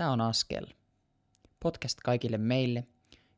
[0.00, 0.66] Tämä on Askel.
[1.62, 2.86] Podcast kaikille meille,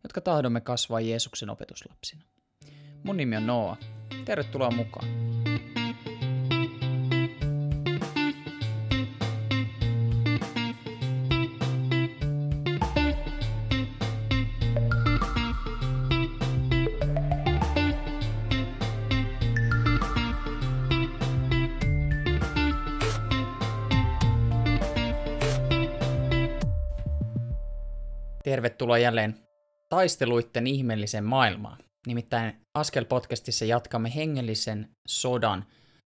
[0.03, 2.23] jotka tahdomme kasvaa Jeesuksen opetuslapsina.
[3.03, 3.77] Mun nimi on Noa.
[4.25, 5.07] Tervetuloa mukaan.
[28.53, 29.39] Tervetuloa jälleen
[29.89, 31.79] taisteluitten ihmeelliseen maailmaan.
[32.07, 35.65] Nimittäin Askel-podcastissa jatkamme hengellisen sodan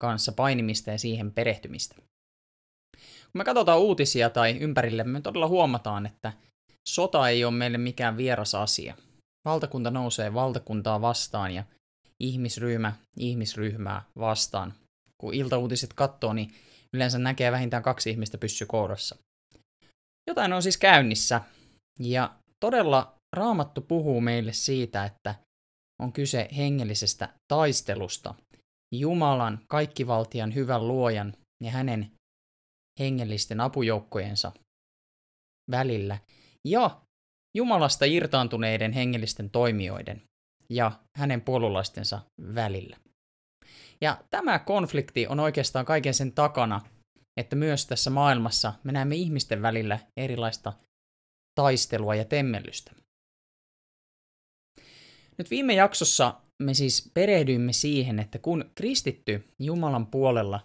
[0.02, 1.96] kanssa painimista ja siihen perehtymistä.
[1.96, 6.34] Kun me katsotaan uutisia tai ympärille, me todella huomataan, että
[6.90, 8.96] sota ei ole meille mikään vieras asia.
[9.46, 11.64] Valtakunta nousee valtakuntaa vastaan ja
[12.20, 14.74] ihmisryhmä ihmisryhmää vastaan.
[15.18, 16.54] Kun iltauutiset katsoo, niin
[16.94, 19.16] yleensä näkee vähintään kaksi ihmistä pyssykourassa.
[20.30, 21.42] Jotain on siis käynnissä,
[22.00, 25.36] ja todella Raamattu puhuu meille siitä, että
[26.02, 28.36] on kyse hengellisestä taistelusta
[28.96, 32.12] Jumalan, kaikkivaltian, hyvän luojan ja hänen
[33.00, 34.52] hengellisten apujoukkojensa
[35.72, 36.18] välillä
[36.68, 37.02] ja
[37.58, 40.22] Jumalasta irtaantuneiden hengellisten toimijoiden
[40.70, 42.22] ja hänen puolulaistensa
[42.56, 42.98] välillä.
[44.02, 46.82] Ja tämä konflikti on oikeastaan kaiken sen takana,
[47.40, 50.74] että myös tässä maailmassa me näemme ihmisten välillä erilaista
[51.60, 52.92] taistelua ja temmellystä.
[55.38, 60.60] Nyt viime jaksossa me siis perehdyimme siihen, että kun kristitty Jumalan puolella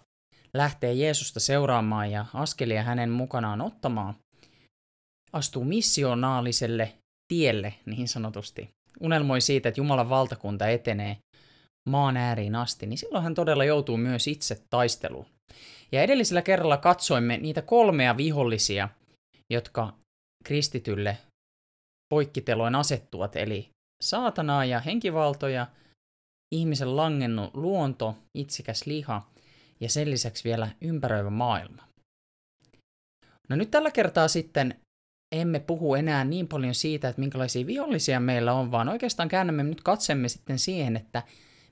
[0.53, 4.15] lähtee Jeesusta seuraamaan ja askelia hänen mukanaan ottamaan,
[5.33, 6.93] astuu missionaaliselle
[7.27, 11.17] tielle niin sanotusti, unelmoi siitä, että Jumalan valtakunta etenee
[11.89, 15.25] maan ääriin asti, niin silloin hän todella joutuu myös itse taisteluun.
[15.91, 18.89] Ja edellisellä kerralla katsoimme niitä kolmea vihollisia,
[19.53, 19.93] jotka
[20.45, 21.17] kristitylle
[22.13, 23.69] poikkiteloin asettuvat, eli
[24.03, 25.67] saatanaa ja henkivaltoja,
[26.55, 29.31] ihmisen langennut luonto, itsikäs liha
[29.79, 31.83] ja sen lisäksi vielä ympäröivä maailma.
[33.49, 34.79] No nyt tällä kertaa sitten
[35.35, 39.83] emme puhu enää niin paljon siitä, että minkälaisia vihollisia meillä on, vaan oikeastaan käännämme nyt
[39.83, 41.23] katsemme sitten siihen, että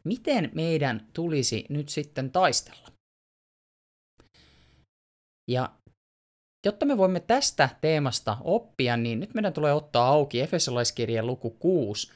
[0.03, 2.89] miten meidän tulisi nyt sitten taistella.
[5.51, 5.71] Ja
[6.65, 12.11] Jotta me voimme tästä teemasta oppia, niin nyt meidän tulee ottaa auki Efesolaiskirjan luku 6,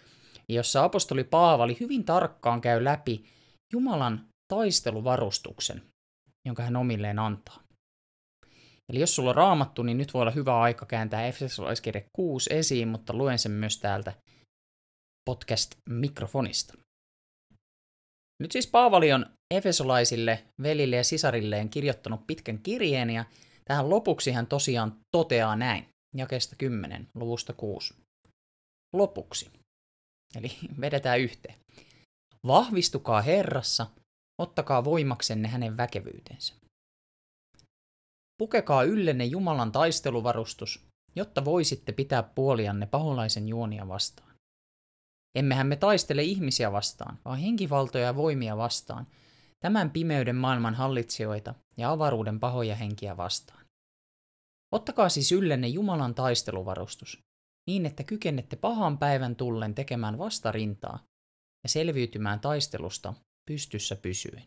[0.49, 3.25] jossa apostoli Paavali hyvin tarkkaan käy läpi
[3.73, 5.81] Jumalan taisteluvarustuksen,
[6.47, 7.63] jonka hän omilleen antaa.
[8.89, 12.87] Eli jos sulla on raamattu, niin nyt voi olla hyvä aika kääntää Efesolaiskirja 6 esiin,
[12.87, 14.13] mutta luen sen myös täältä
[15.29, 16.77] podcast-mikrofonista.
[18.41, 23.25] Nyt siis Paavali on Efesolaisille velille ja sisarilleen kirjoittanut pitkän kirjeen ja
[23.67, 27.93] Tähän lopuksi hän tosiaan toteaa näin, jakesta 10, luvusta 6.
[28.93, 29.51] Lopuksi.
[30.35, 30.51] Eli
[30.81, 31.55] vedetään yhteen.
[32.47, 33.87] Vahvistukaa Herrassa,
[34.41, 36.53] ottakaa voimaksenne hänen väkevyytensä.
[38.37, 40.85] Pukekaa yllenne Jumalan taisteluvarustus,
[41.15, 44.33] jotta voisitte pitää puolianne paholaisen juonia vastaan.
[45.35, 49.07] Emmehän me taistele ihmisiä vastaan, vaan henkivaltoja ja voimia vastaan,
[49.59, 53.65] tämän pimeyden maailman hallitsijoita ja avaruuden pahoja henkiä vastaan.
[54.73, 57.19] Ottakaa siis yllenne Jumalan taisteluvarustus,
[57.69, 61.03] niin että kykennette pahan päivän tullen tekemään vastarintaa
[61.63, 63.13] ja selviytymään taistelusta
[63.51, 64.43] pystyssä pysyen.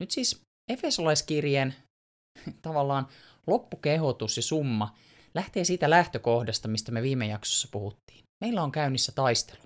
[0.00, 1.74] Nyt siis Efesolaiskirjeen
[2.62, 3.08] tavallaan
[3.46, 4.94] loppukehotus ja summa
[5.34, 8.24] lähtee siitä lähtökohdasta, mistä me viime jaksossa puhuttiin.
[8.44, 9.62] Meillä on käynnissä taistelu.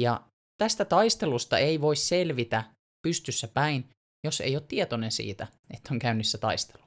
[0.00, 0.20] Ja
[0.62, 2.64] tästä taistelusta ei voi selvitä
[3.02, 3.88] pystyssä päin,
[4.26, 6.82] jos ei ole tietoinen siitä, että on käynnissä taistelu.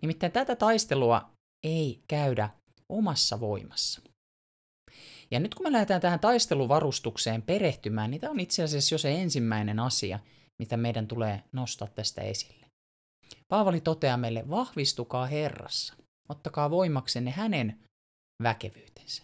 [0.00, 1.30] Nimittäin tätä taistelua
[1.66, 2.50] ei käydä
[2.88, 4.00] omassa voimassa.
[5.30, 9.22] Ja nyt kun me lähdetään tähän taisteluvarustukseen perehtymään, niin tämä on itse asiassa jo se
[9.22, 10.18] ensimmäinen asia,
[10.62, 12.66] mitä meidän tulee nostaa tästä esille.
[13.48, 15.94] Paavali toteaa meille, vahvistukaa Herrassa,
[16.28, 17.78] ottakaa voimaksenne hänen
[18.42, 19.22] väkevyytensä.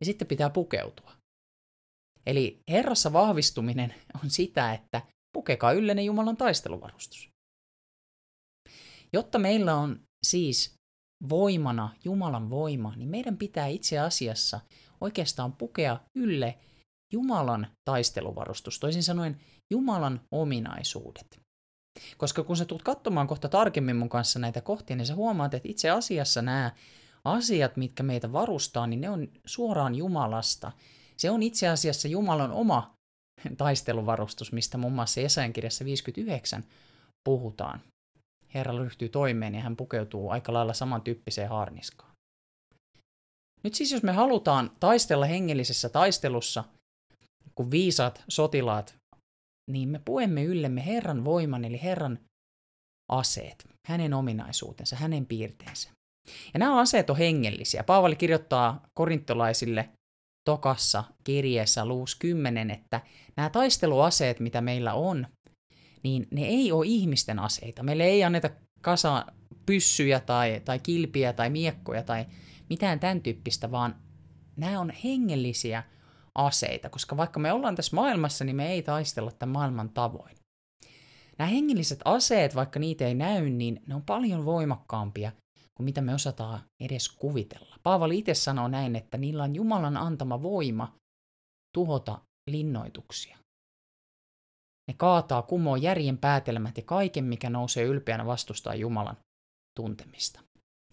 [0.00, 1.15] Ja sitten pitää pukeutua.
[2.26, 3.94] Eli Herrassa vahvistuminen
[4.24, 5.02] on sitä, että
[5.32, 7.30] pukekaa yllenne Jumalan taisteluvarustus.
[9.12, 10.74] Jotta meillä on siis
[11.28, 14.60] voimana Jumalan voima, niin meidän pitää itse asiassa
[15.00, 16.58] oikeastaan pukea ylle
[17.12, 19.40] Jumalan taisteluvarustus, toisin sanoen
[19.70, 21.40] Jumalan ominaisuudet.
[22.16, 25.68] Koska kun sä tulet katsomaan kohta tarkemmin mun kanssa näitä kohtia, niin sä huomaat, että
[25.68, 26.72] itse asiassa nämä
[27.24, 30.72] asiat, mitkä meitä varustaa, niin ne on suoraan Jumalasta.
[31.16, 32.94] Se on itse asiassa Jumalan oma
[33.56, 36.64] taisteluvarustus, mistä muun muassa Jesajan kirjassa 59
[37.24, 37.80] puhutaan.
[38.54, 42.12] Herra ryhtyy toimeen ja hän pukeutuu aika lailla samantyyppiseen haarniskaan.
[43.62, 46.64] Nyt siis jos me halutaan taistella hengellisessä taistelussa,
[47.54, 48.94] kun viisaat sotilaat,
[49.70, 52.18] niin me puemme yllemme Herran voiman, eli Herran
[53.12, 55.90] aseet, hänen ominaisuutensa, hänen piirteensä.
[56.54, 57.84] Ja nämä aseet on hengellisiä.
[57.84, 59.88] Paavali kirjoittaa korintolaisille
[60.46, 63.00] tokassa kirjeessä luus 10, että
[63.36, 65.26] nämä taisteluaseet, mitä meillä on,
[66.02, 67.82] niin ne ei ole ihmisten aseita.
[67.82, 68.50] Meille ei anneta
[68.80, 69.26] kasa
[69.66, 72.26] pyssyjä tai, tai kilpiä tai miekkoja tai
[72.70, 73.96] mitään tämän tyyppistä, vaan
[74.56, 75.82] nämä on hengellisiä
[76.34, 80.36] aseita, koska vaikka me ollaan tässä maailmassa, niin me ei taistella tämän maailman tavoin.
[81.38, 85.32] Nämä hengelliset aseet, vaikka niitä ei näy, niin ne on paljon voimakkaampia
[85.76, 87.76] kuin mitä me osataan edes kuvitella.
[87.82, 90.94] Paavali itse sanoo näin, että niillä on Jumalan antama voima
[91.74, 92.18] tuhota
[92.50, 93.38] linnoituksia.
[94.88, 99.16] Ne kaataa kumoon järjen päätelmät ja kaiken, mikä nousee ylpeänä vastustaa Jumalan
[99.76, 100.40] tuntemista.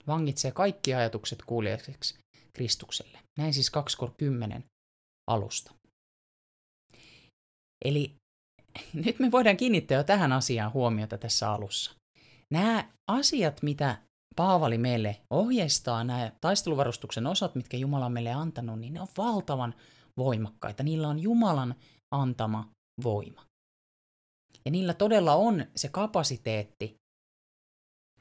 [0.07, 2.19] Vangitsee kaikki ajatukset kuulijaisiksi
[2.53, 3.19] Kristukselle.
[3.37, 3.71] Näin siis
[4.57, 4.61] 2.10
[5.29, 5.73] alusta.
[7.85, 8.15] Eli
[8.93, 11.95] nyt me voidaan kiinnittää jo tähän asiaan huomiota tässä alussa.
[12.51, 13.97] Nämä asiat, mitä
[14.35, 19.73] Paavali meille ohjeistaa, nämä taisteluvarustuksen osat, mitkä Jumala on meille antanut, niin ne on valtavan
[20.17, 20.83] voimakkaita.
[20.83, 21.75] Niillä on Jumalan
[22.11, 22.69] antama
[23.03, 23.45] voima.
[24.65, 26.95] Ja niillä todella on se kapasiteetti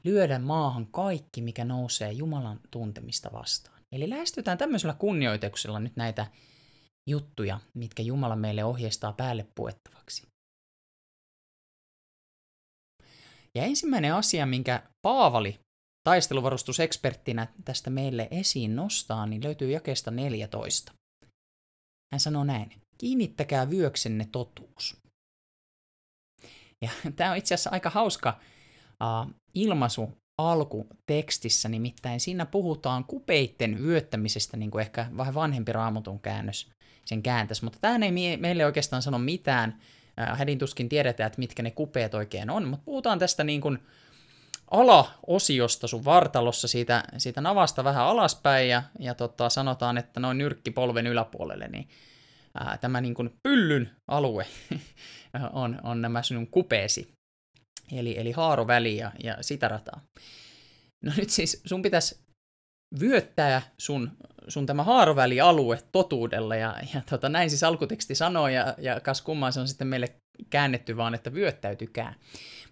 [0.03, 3.79] lyödä maahan kaikki, mikä nousee Jumalan tuntemista vastaan.
[3.91, 6.27] Eli lähestytään tämmöisellä kunnioituksella nyt näitä
[7.09, 10.27] juttuja, mitkä Jumala meille ohjeistaa päälle puettavaksi.
[13.55, 15.59] Ja ensimmäinen asia, minkä Paavali
[16.03, 20.91] taisteluvarustuseksperttinä tästä meille esiin nostaa, niin löytyy jakeesta 14.
[22.13, 24.97] Hän sanoo näin, kiinnittäkää vyöksenne totuus.
[26.81, 28.39] Ja tämä on itse asiassa aika hauska
[29.03, 36.69] uh, ilmaisu alkutekstissä, nimittäin siinä puhutaan kupeitten vyöttämisestä, niin kuin ehkä vähän vanhempi raamutun käännös
[37.05, 39.79] sen kääntäisi, mutta tähän ei meille oikeastaan sano mitään.
[40.17, 43.79] Hädin tuskin tiedetään, että mitkä ne kupeet oikein on, mutta puhutaan tästä niin kuin
[44.73, 50.71] alaosiosta sun vartalossa, siitä, siitä navasta vähän alaspäin, ja, ja tota, sanotaan, että noin nyrkki
[50.71, 51.87] polven yläpuolelle, niin
[52.55, 54.47] ää, tämä niin kuin pyllyn alue
[55.53, 57.13] on, on nämä sinun kupeesi,
[57.91, 60.01] eli, eli haaroväli ja, ja sitä rataa.
[61.05, 62.23] No nyt siis sun pitäisi
[62.99, 64.11] vyöttää sun,
[64.47, 69.53] sun tämä haarovälialue totuudella, ja, ja tota, näin siis alkuteksti sanoo, ja, ja kas kummaan
[69.53, 70.15] se on sitten meille
[70.49, 72.13] käännetty vaan, että vyöttäytykää.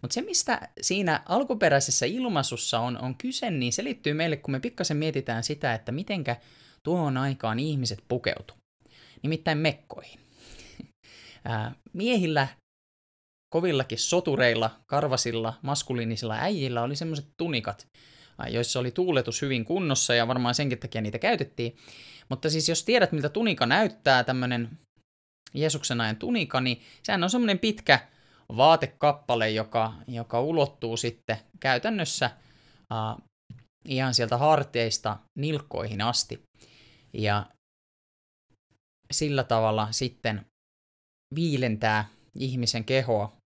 [0.01, 4.59] Mutta se, mistä siinä alkuperäisessä ilmaisussa on, on kyse, niin se liittyy meille, kun me
[4.59, 6.35] pikkasen mietitään sitä, että mitenkä
[6.83, 8.53] tuohon aikaan ihmiset pukeutu.
[9.21, 10.19] Nimittäin mekkoihin.
[11.93, 12.47] miehillä,
[13.53, 17.87] kovillakin sotureilla, karvasilla, maskuliinisilla äijillä oli semmoiset tunikat,
[18.49, 21.75] joissa oli tuuletus hyvin kunnossa ja varmaan senkin takia niitä käytettiin.
[22.29, 24.69] Mutta siis jos tiedät, miltä tunika näyttää, tämmöinen
[25.53, 27.99] Jeesuksen ajan tunika, niin sehän on semmoinen pitkä
[28.57, 32.31] vaatekappale, joka, joka ulottuu sitten käytännössä
[32.91, 33.23] uh,
[33.85, 36.41] ihan sieltä harteista nilkkoihin asti.
[37.13, 37.45] Ja
[39.11, 40.45] sillä tavalla sitten
[41.35, 42.05] viilentää
[42.39, 43.37] ihmisen kehoa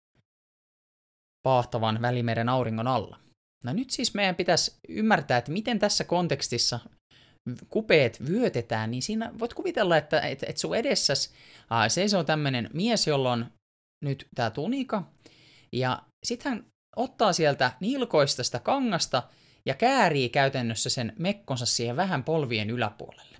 [1.43, 3.19] paahtavan välimeren auringon alla.
[3.63, 6.79] No nyt siis meidän pitäisi ymmärtää, että miten tässä kontekstissa
[7.69, 11.33] kupeet vyötetään, niin siinä voit kuvitella, että, että, että sun edessäs
[11.87, 13.45] seisoo tämmöinen mies, jolla on
[14.03, 15.03] nyt tämä tunika,
[15.71, 19.23] ja sitten hän ottaa sieltä nilkoista sitä kangasta
[19.65, 23.37] ja käärii käytännössä sen mekkonsa siihen vähän polvien yläpuolelle.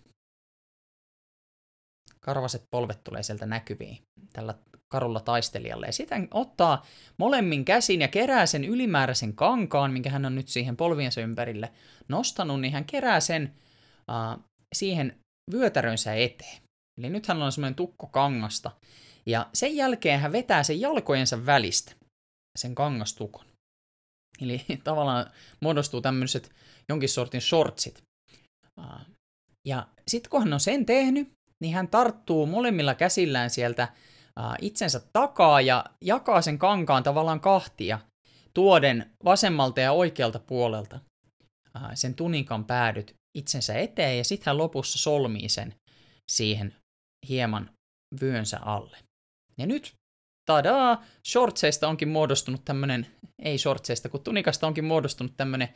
[2.20, 3.98] Karvaset polvet tulee sieltä näkyviin
[4.34, 4.54] tällä
[4.92, 5.86] karulla taistelijalle.
[5.86, 6.86] Ja sitten ottaa
[7.18, 11.72] molemmin käsin ja kerää sen ylimääräisen kankaan, minkä hän on nyt siihen polviensa ympärille
[12.08, 13.56] nostanut, niin hän kerää sen
[14.10, 14.44] uh,
[14.76, 15.20] siihen
[15.52, 16.62] vyötärönsä eteen.
[17.00, 18.72] Eli nyt hän on semmoinen tukko kangasta.
[19.30, 21.96] Ja sen jälkeen hän vetää sen jalkojensa välistä,
[22.60, 23.46] sen kangastukon.
[24.42, 26.52] Eli tavallaan muodostuu tämmöiset
[26.90, 28.04] jonkin sortin shortsit.
[29.68, 31.32] Ja sitten kun hän on sen tehnyt,
[31.64, 33.88] niin hän tarttuu molemmilla käsillään sieltä
[34.62, 38.00] itsensä takaa ja jakaa sen kankaan tavallaan kahtia,
[38.54, 41.00] tuoden vasemmalta ja oikealta puolelta
[41.94, 45.76] sen tunikan päädyt itsensä eteen ja sitten hän lopussa solmii sen
[46.32, 46.76] siihen
[47.30, 47.70] hieman
[48.22, 48.98] vyönsä alle.
[49.60, 49.96] Ja nyt,
[50.46, 53.08] tadaa, shortseista onkin muodostunut tämmönen,
[53.40, 55.70] ei shortseista, kun tunikasta onkin muodostunut tämmönen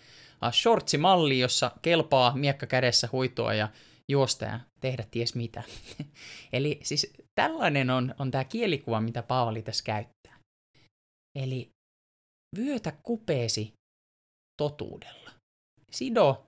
[0.52, 3.70] shortsimalli, jossa kelpaa miekka kädessä huitoa ja
[4.12, 5.64] juosta ja tehdä ties mitä.
[6.54, 10.40] Eli siis tällainen on, on tämä kielikuva, mitä Paavali tässä käyttää.
[11.40, 11.70] Eli
[12.58, 13.74] vyötä kupeesi
[14.62, 15.32] totuudella.
[15.92, 16.46] Sido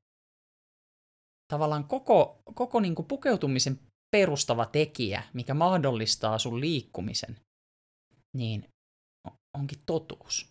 [1.54, 3.80] tavallaan koko, koko niin pukeutumisen
[4.12, 7.40] perustava tekijä, mikä mahdollistaa sun liikkumisen,
[8.38, 8.68] niin
[9.58, 10.48] onkin totuus.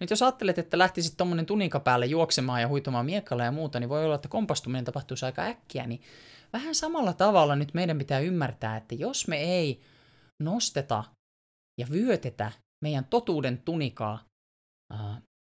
[0.00, 3.88] Nyt jos ajattelet, että lähtisit tuommoinen tunika päälle juoksemaan ja huitomaan miekkalla ja muuta, niin
[3.88, 6.02] voi olla, että kompastuminen tapahtuisi aika äkkiä, niin
[6.52, 9.80] vähän samalla tavalla nyt meidän pitää ymmärtää, että jos me ei
[10.42, 11.04] nosteta
[11.80, 12.52] ja vyötetä
[12.84, 14.24] meidän totuuden tunikaa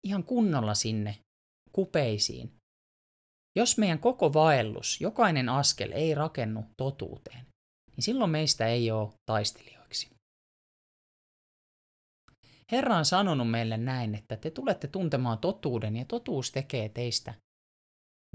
[0.07, 1.17] ihan kunnolla sinne
[1.71, 2.53] kupeisiin,
[3.55, 7.45] jos meidän koko vaellus, jokainen askel ei rakennu totuuteen,
[7.95, 10.09] niin silloin meistä ei ole taistelijoiksi.
[12.71, 17.33] Herra on sanonut meille näin, että te tulette tuntemaan totuuden ja totuus tekee teistä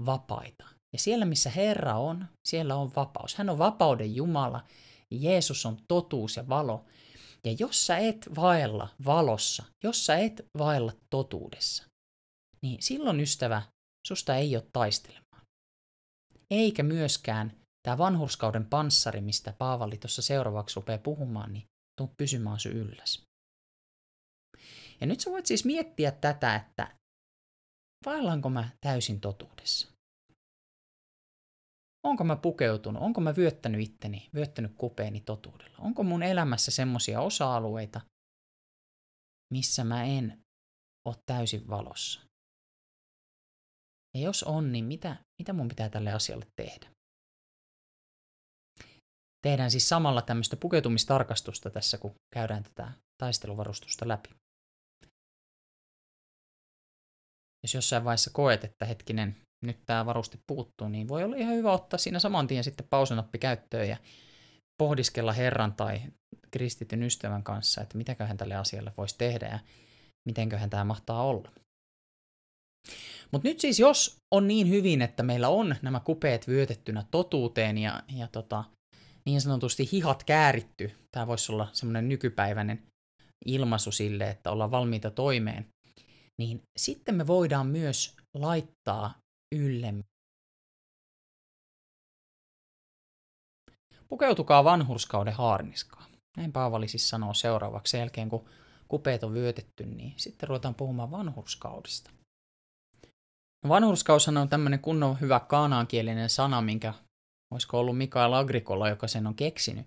[0.05, 0.65] vapaita.
[0.93, 3.35] Ja siellä missä Herra on, siellä on vapaus.
[3.35, 4.63] Hän on vapauden Jumala.
[5.11, 6.85] Jeesus on totuus ja valo.
[7.45, 11.83] Ja jos sä et vaella valossa, jos sä et vaella totuudessa,
[12.61, 13.61] niin silloin ystävä,
[14.07, 15.45] susta ei ole taistelemaan.
[16.51, 17.51] Eikä myöskään
[17.83, 21.67] tämä vanhurskauden panssari, mistä Paavali tuossa seuraavaksi rupeaa puhumaan, niin
[21.97, 23.23] tuu pysymään sun ylläs.
[25.01, 26.95] Ja nyt sä voit siis miettiä tätä, että
[28.05, 29.87] vaellanko mä täysin totuudessa?
[32.03, 35.77] Onko mä pukeutunut, onko mä vyöttänyt itteni, vyöttänyt kupeeni totuudella?
[35.77, 38.01] Onko mun elämässä semmosia osa-alueita,
[39.53, 40.41] missä mä en
[41.05, 42.30] ole täysin valossa?
[44.17, 46.87] Ja jos on, niin mitä, mitä mun pitää tälle asialle tehdä?
[49.41, 52.91] Tehdään siis samalla tämmöistä pukeutumistarkastusta tässä, kun käydään tätä
[53.23, 54.29] taisteluvarustusta läpi.
[57.63, 61.71] Jos jossain vaiheessa koet, että hetkinen, nyt tämä varuste puuttuu, niin voi olla ihan hyvä
[61.71, 63.97] ottaa siinä saman tien sitten pausenappi käyttöön ja
[64.77, 66.01] pohdiskella Herran tai
[66.51, 69.59] kristityn ystävän kanssa, että mitäköhän tälle asialle voisi tehdä ja
[70.29, 71.51] mitenköhän tämä mahtaa olla.
[73.31, 78.03] Mutta nyt siis jos on niin hyvin, että meillä on nämä kupeet vyötettynä totuuteen ja,
[78.17, 78.63] ja tota,
[79.25, 82.83] niin sanotusti hihat kääritty, tämä voisi olla semmoinen nykypäiväinen
[83.45, 85.67] ilmaisu sille, että ollaan valmiita toimeen,
[86.41, 89.13] niin sitten me voidaan myös laittaa
[89.55, 90.03] yllemme.
[94.09, 96.05] Pukeutukaa vanhurskauden haarniskaa.
[96.37, 97.97] Näin Paavali siis sanoo seuraavaksi.
[97.97, 98.49] Jälkeen kun
[98.87, 102.11] kupeet on vyötetty, niin sitten ruvetaan puhumaan vanhurskaudesta.
[103.67, 106.93] Vanhurskaus on tämmöinen kunnon hyvä kaanaankielinen sana, minkä
[107.53, 109.85] olisiko ollut Mikael Agrikola, joka sen on keksinyt.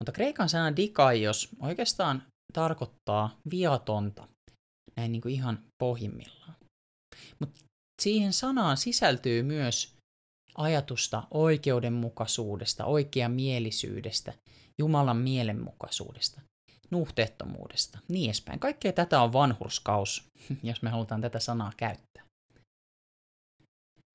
[0.00, 4.28] Mutta kreikan sana dikaios oikeastaan tarkoittaa viatonta,
[4.96, 6.54] näin niin kuin ihan pohjimmillaan.
[7.38, 7.60] Mutta
[8.02, 9.94] siihen sanaan sisältyy myös
[10.54, 14.32] ajatusta oikeudenmukaisuudesta, oikeamielisyydestä,
[14.80, 16.40] Jumalan mielenmukaisuudesta,
[16.90, 18.60] nuhteettomuudesta, niin edespäin.
[18.60, 20.24] Kaikkea tätä on vanhurskaus,
[20.62, 22.27] jos me halutaan tätä sanaa käyttää.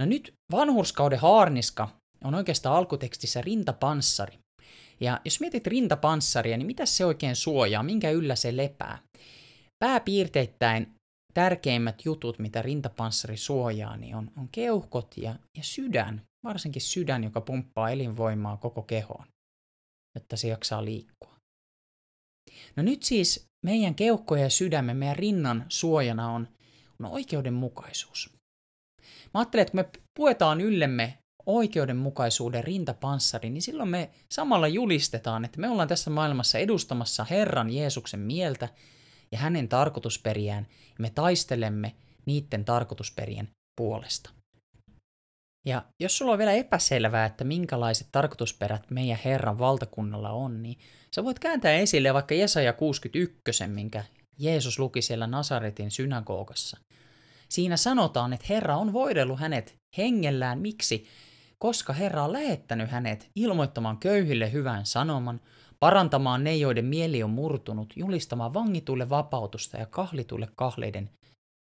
[0.04, 1.90] No nyt vanhurskauden haarniska
[2.24, 4.40] on oikeastaan alkutekstissä rintapanssari.
[5.00, 9.00] Ja jos mietit rintapanssaria, niin mitä se oikein suojaa, minkä yllä se lepää?
[9.80, 10.94] Pääpiirteittäin
[11.34, 17.42] tärkeimmät jutut, mitä rintapanssari suojaa, niin on, on keuhkot ja, ja sydän, varsinkin sydän, joka
[17.42, 19.26] pumppaa elinvoimaa koko kehoon,
[20.16, 21.36] jotta se jaksaa liikkua.
[22.76, 26.48] No nyt siis meidän keuhkojen ja sydämen, meidän rinnan suojana on,
[27.00, 28.30] on oikeudenmukaisuus.
[29.34, 35.60] Mä ajattelen, että kun me puetaan yllemme oikeudenmukaisuuden rintapanssari, niin silloin me samalla julistetaan, että
[35.60, 38.70] me ollaan tässä maailmassa edustamassa Herran Jeesuksen mieltä
[39.32, 44.30] ja hänen tarkoitusperiään, ja me taistelemme niiden tarkoitusperien puolesta.
[45.66, 50.78] Ja jos sulla on vielä epäselvää, että minkälaiset tarkoitusperät meidän Herran valtakunnalla on, niin
[51.16, 54.04] sä voit kääntää esille vaikka Jesaja 61, minkä
[54.40, 56.78] Jeesus luki siellä Nasaretin synagogassa.
[57.54, 60.60] Siinä sanotaan, että Herra on voidellut hänet hengellään.
[60.60, 61.08] Miksi?
[61.60, 65.42] Koska Herra on lähettänyt hänet ilmoittamaan köyhille hyvän sanoman,
[65.80, 71.10] parantamaan ne, joiden mieli on murtunut, julistamaan vangituille vapautusta ja kahlituille kahleiden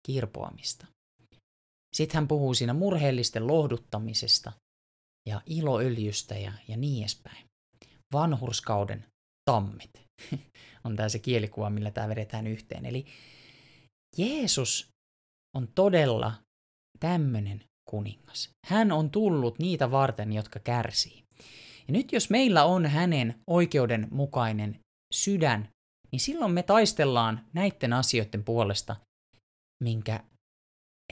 [0.08, 0.88] kirpoamista.
[1.96, 4.52] Sitten hän puhuu siinä murheellisten lohduttamisesta
[5.30, 7.46] ja iloöljystä ja, ja niin edespäin.
[8.14, 9.06] Vanhurskauden
[9.50, 10.02] tammit
[10.86, 12.86] on tämä se kielikuva, millä tämä vedetään yhteen.
[12.86, 13.06] Eli
[14.18, 14.95] Jeesus
[15.56, 16.34] on todella
[17.00, 18.50] tämmöinen kuningas.
[18.68, 21.24] Hän on tullut niitä varten, jotka kärsii.
[21.88, 24.80] Ja nyt jos meillä on hänen oikeudenmukainen
[25.14, 25.70] sydän,
[26.12, 28.96] niin silloin me taistellaan näiden asioiden puolesta,
[29.84, 30.24] minkä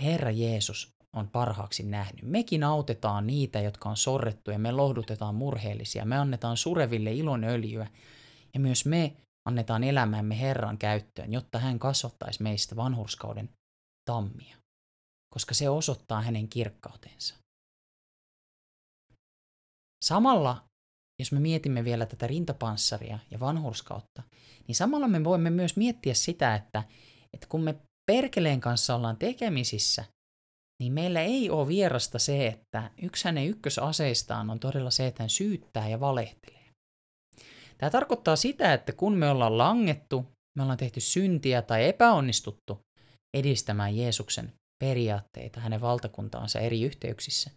[0.02, 2.26] Herra Jeesus on parhaaksi nähnyt.
[2.26, 6.06] Mekin autetaan niitä, jotka on sorrettu ja me lohdutetaan murheellisia.
[6.06, 7.88] Me annetaan sureville ilonöljyä
[8.54, 9.14] ja myös me
[9.46, 13.50] annetaan elämämme Herran käyttöön, jotta hän kasvattaisi meistä vanhurskauden
[14.06, 14.58] tammia,
[15.34, 17.36] koska se osoittaa hänen kirkkautensa.
[20.06, 20.64] Samalla,
[21.20, 24.24] jos me mietimme vielä tätä rintapanssaria ja vanhurskautta,
[24.68, 26.84] niin samalla me voimme myös miettiä sitä, että,
[27.34, 27.76] että kun me
[28.12, 30.06] perkeleen kanssa ollaan tekemisissä,
[30.82, 35.30] niin meillä ei ole vierasta se, että yksi hänen ykkösaseistaan on todella se, että hän
[35.30, 36.70] syyttää ja valehtelee.
[37.78, 40.26] Tämä tarkoittaa sitä, että kun me ollaan langettu,
[40.58, 42.80] me ollaan tehty syntiä tai epäonnistuttu
[43.34, 47.52] edistämään Jeesuksen periaatteita, hänen valtakuntaansa eri yhteyksissä,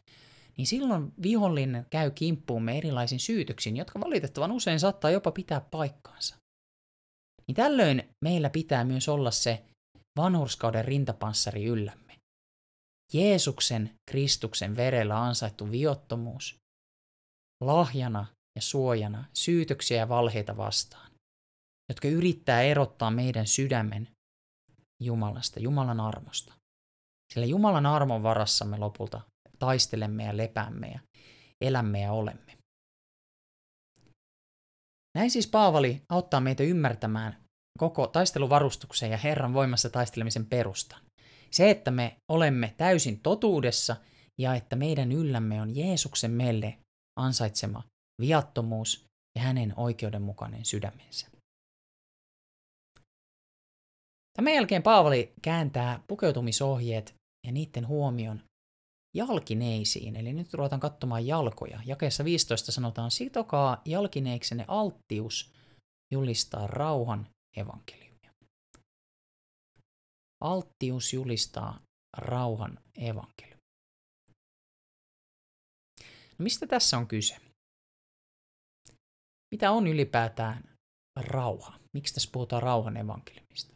[0.56, 6.36] niin silloin vihollinen käy kimppuumme erilaisin syytöksiin, jotka valitettavan usein saattaa jopa pitää paikkaansa.
[7.46, 9.64] Niin tällöin meillä pitää myös olla se
[10.16, 12.16] vanhurskauden rintapanssari yllämme.
[13.12, 16.56] Jeesuksen Kristuksen verellä ansaittu viottomuus,
[17.64, 21.10] lahjana ja suojana syytöksiä ja valheita vastaan,
[21.88, 24.08] jotka yrittää erottaa meidän sydämen
[25.02, 26.52] Jumalasta, Jumalan armosta.
[27.32, 29.20] Sillä Jumalan armon varassa me lopulta
[29.58, 31.00] taistelemme ja lepäämme ja
[31.60, 32.56] elämme ja olemme.
[35.16, 37.36] Näin siis Paavali auttaa meitä ymmärtämään
[37.78, 41.00] koko taisteluvarustuksen ja Herran voimassa taistelemisen perustan.
[41.50, 43.96] Se, että me olemme täysin totuudessa
[44.40, 46.78] ja että meidän yllämme on Jeesuksen meille
[47.18, 47.82] ansaitsema
[48.20, 49.04] viattomuus
[49.38, 51.35] ja hänen oikeudenmukainen sydämensä.
[54.36, 57.14] Tämän jälkeen Paavali kääntää pukeutumisohjeet
[57.46, 58.42] ja niiden huomion
[59.14, 61.80] jalkineisiin, eli nyt ruvetaan katsomaan jalkoja.
[61.86, 65.52] Jakeessa 15 sanotaan, sitokaa jalkineiksenne alttius
[66.12, 67.26] julistaa rauhan
[67.56, 68.30] evankeliumia.
[70.42, 71.80] Alttius julistaa
[72.16, 73.56] rauhan evankeliumia.
[76.38, 77.36] No mistä tässä on kyse?
[79.54, 80.76] Mitä on ylipäätään
[81.20, 81.78] rauha?
[81.96, 83.75] Miksi tässä puhutaan rauhan evankeliumista?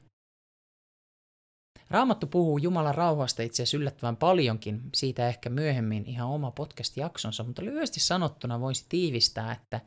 [1.90, 7.65] Raamattu puhuu Jumalan rauhasta itse asiassa yllättävän paljonkin, siitä ehkä myöhemmin ihan oma podcast-jaksonsa, mutta
[7.65, 9.80] lyhyesti sanottuna voisi tiivistää, että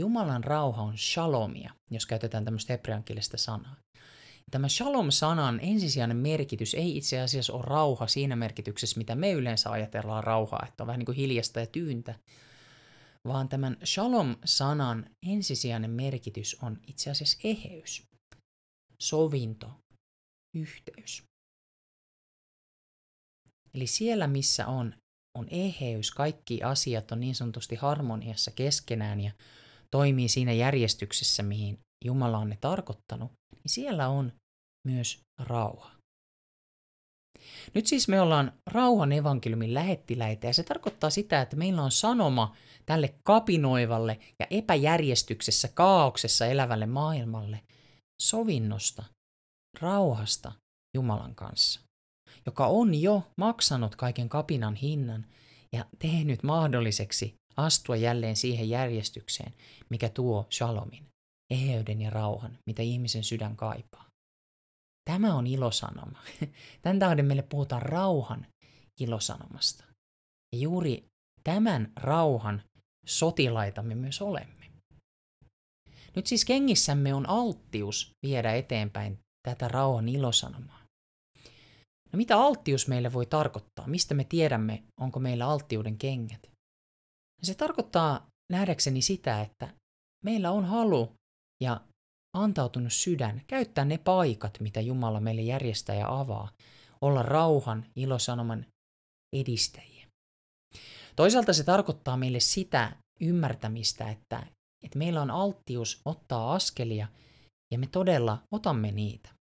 [0.00, 3.76] Jumalan rauha on shalomia, jos käytetään tämmöistä hebreankielistä sanaa.
[4.50, 10.24] Tämä shalom-sanan ensisijainen merkitys ei itse asiassa ole rauha siinä merkityksessä, mitä me yleensä ajatellaan
[10.24, 12.14] rauhaa, että on vähän niin kuin hiljasta ja tyyntä,
[13.28, 18.02] vaan tämän shalom-sanan ensisijainen merkitys on itse asiassa eheys,
[19.02, 19.70] sovinto,
[20.56, 21.29] yhteys.
[23.74, 24.94] Eli siellä, missä on,
[25.38, 29.32] on eheys, kaikki asiat on niin sanotusti harmoniassa keskenään ja
[29.90, 34.32] toimii siinä järjestyksessä, mihin Jumala on ne tarkoittanut, niin siellä on
[34.86, 35.90] myös rauha.
[37.74, 42.56] Nyt siis me ollaan rauhan evankeliumin lähettiläitä ja se tarkoittaa sitä, että meillä on sanoma
[42.86, 47.60] tälle kapinoivalle ja epäjärjestyksessä, kaauksessa elävälle maailmalle
[48.22, 49.04] sovinnosta,
[49.80, 50.52] rauhasta
[50.96, 51.80] Jumalan kanssa
[52.46, 55.26] joka on jo maksanut kaiken kapinan hinnan
[55.72, 59.54] ja tehnyt mahdolliseksi astua jälleen siihen järjestykseen,
[59.90, 61.06] mikä tuo shalomin,
[61.50, 64.06] eheyden ja rauhan, mitä ihmisen sydän kaipaa.
[65.10, 66.18] Tämä on ilosanoma.
[66.82, 68.46] Tän tähden meille puhutaan rauhan
[69.00, 69.84] ilosanomasta.
[70.54, 71.04] Ja juuri
[71.44, 72.62] tämän rauhan
[73.06, 74.70] sotilaita me myös olemme.
[76.16, 80.79] Nyt siis kengissämme on alttius viedä eteenpäin tätä rauhan ilosanomaa.
[82.12, 83.86] No mitä alttius meille voi tarkoittaa?
[83.86, 86.50] Mistä me tiedämme, onko meillä alttiuden kengät?
[87.42, 89.74] Se tarkoittaa nähdäkseni sitä, että
[90.24, 91.12] meillä on halu
[91.62, 91.80] ja
[92.36, 96.50] antautunut sydän käyttää ne paikat, mitä Jumala meille järjestää ja avaa,
[97.00, 98.66] olla rauhan, ilosanoman
[99.36, 100.06] edistäjiä.
[101.16, 104.46] Toisaalta se tarkoittaa meille sitä ymmärtämistä, että,
[104.84, 107.08] että meillä on alttius ottaa askelia
[107.72, 109.39] ja me todella otamme niitä.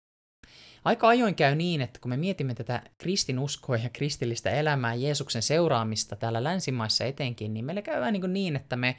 [0.86, 6.16] Aika ajoin käy niin, että kun me mietimme tätä kristinuskoa ja kristillistä elämää, Jeesuksen seuraamista
[6.16, 8.98] täällä länsimaissa etenkin, niin meillä käy niin, niin että me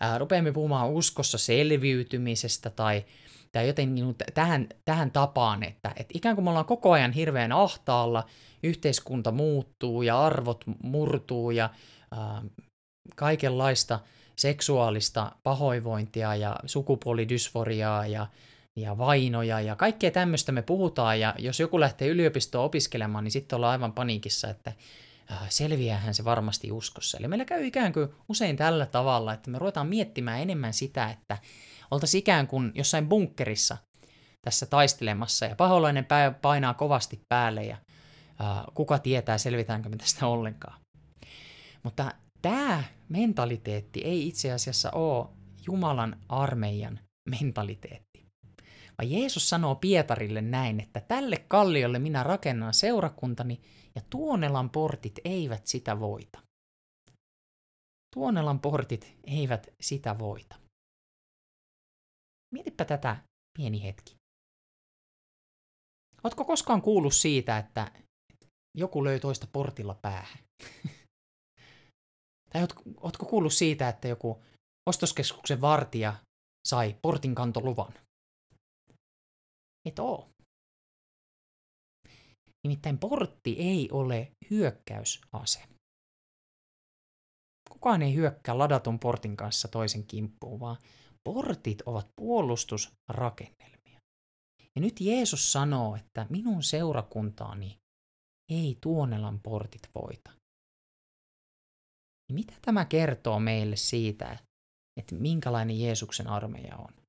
[0.00, 3.04] ää, rupeamme puhumaan uskossa selviytymisestä tai,
[3.52, 7.52] tai joten niin tähän, tähän tapaan, että, että ikään kuin me ollaan koko ajan hirveän
[7.52, 8.24] ahtaalla,
[8.62, 11.70] yhteiskunta muuttuu ja arvot murtuu ja
[12.10, 12.42] ää,
[13.16, 14.00] kaikenlaista
[14.36, 18.26] seksuaalista pahoinvointia ja sukupuolidysforiaa ja
[18.76, 23.56] ja vainoja ja kaikkea tämmöistä me puhutaan, ja jos joku lähtee yliopistoon opiskelemaan, niin sitten
[23.56, 24.72] ollaan aivan paniikissa, että
[25.32, 27.18] äh, selviäähän se varmasti uskossa.
[27.18, 31.38] Eli meillä käy ikään kuin usein tällä tavalla, että me ruvetaan miettimään enemmän sitä, että
[31.90, 33.76] oltaisiin ikään kuin jossain bunkkerissa
[34.42, 36.06] tässä taistelemassa, ja paholainen
[36.42, 37.76] painaa kovasti päälle, ja
[38.40, 40.80] äh, kuka tietää, selvitäänkö me tästä ollenkaan.
[41.82, 45.26] Mutta tämä mentaliteetti ei itse asiassa ole
[45.66, 48.11] Jumalan armeijan mentaliteetti
[49.02, 53.60] Vaan Jeesus sanoo Pietarille näin, että tälle kalliolle minä rakennan seurakuntani
[53.94, 56.42] ja Tuonelan portit eivät sitä voita.
[58.14, 60.56] Tuonelan portit eivät sitä voita.
[62.54, 63.16] Mietipä tätä
[63.58, 64.16] pieni hetki.
[66.24, 67.92] Ootko koskaan kuullut siitä, että
[68.76, 70.38] joku löi toista portilla päähän?
[72.52, 72.62] tai
[73.00, 74.42] ootko kuullut siitä, että joku
[74.86, 76.14] ostoskeskuksen vartija
[76.68, 78.02] sai portinkantoluvan?
[79.84, 80.30] Et oo.
[82.66, 85.68] Nimittäin portti ei ole hyökkäysase.
[87.70, 90.76] Kukaan ei hyökkää ladatun portin kanssa toisen kimppuun, vaan
[91.24, 94.00] portit ovat puolustusrakennelmia.
[94.76, 97.78] Ja nyt Jeesus sanoo, että minun seurakuntaani
[98.50, 100.30] ei Tuonelan portit voita.
[102.32, 104.38] Mitä tämä kertoo meille siitä,
[105.00, 107.01] että minkälainen Jeesuksen armeija on?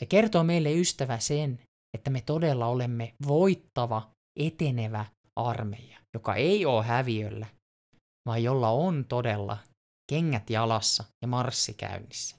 [0.00, 1.60] Se kertoo meille ystävä sen,
[1.94, 7.46] että me todella olemme voittava, etenevä armeija, joka ei ole häviöllä,
[8.26, 9.58] vaan jolla on todella
[10.10, 12.36] kengät jalassa ja marssi käynnissä.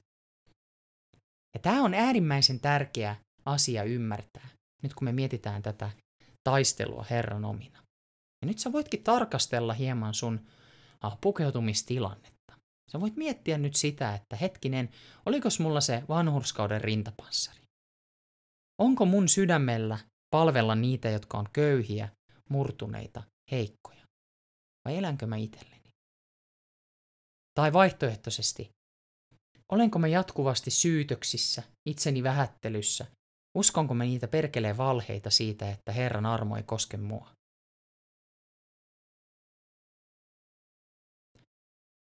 [1.54, 4.48] Ja tämä on äärimmäisen tärkeä asia ymmärtää,
[4.84, 5.92] nyt kun me mietitään tätä
[6.44, 7.80] taistelua Herran omina.
[8.42, 10.48] Ja nyt sä voitkin tarkastella hieman sun
[11.02, 12.41] ah, pukeutumistilannetta.
[12.92, 14.90] Sä voit miettiä nyt sitä, että hetkinen,
[15.26, 17.62] oliko mulla se vanhurskauden rintapanssari?
[18.82, 20.00] Onko mun sydämellä
[20.36, 22.10] palvella niitä, jotka on köyhiä,
[22.50, 24.06] murtuneita, heikkoja?
[24.86, 25.90] Vai elänkö mä itselleni?
[27.54, 28.70] Tai vaihtoehtoisesti,
[29.72, 33.06] olenko mä jatkuvasti syytöksissä, itseni vähättelyssä,
[33.58, 37.32] uskonko mä niitä perkeleen valheita siitä, että Herran armo ei koske mua?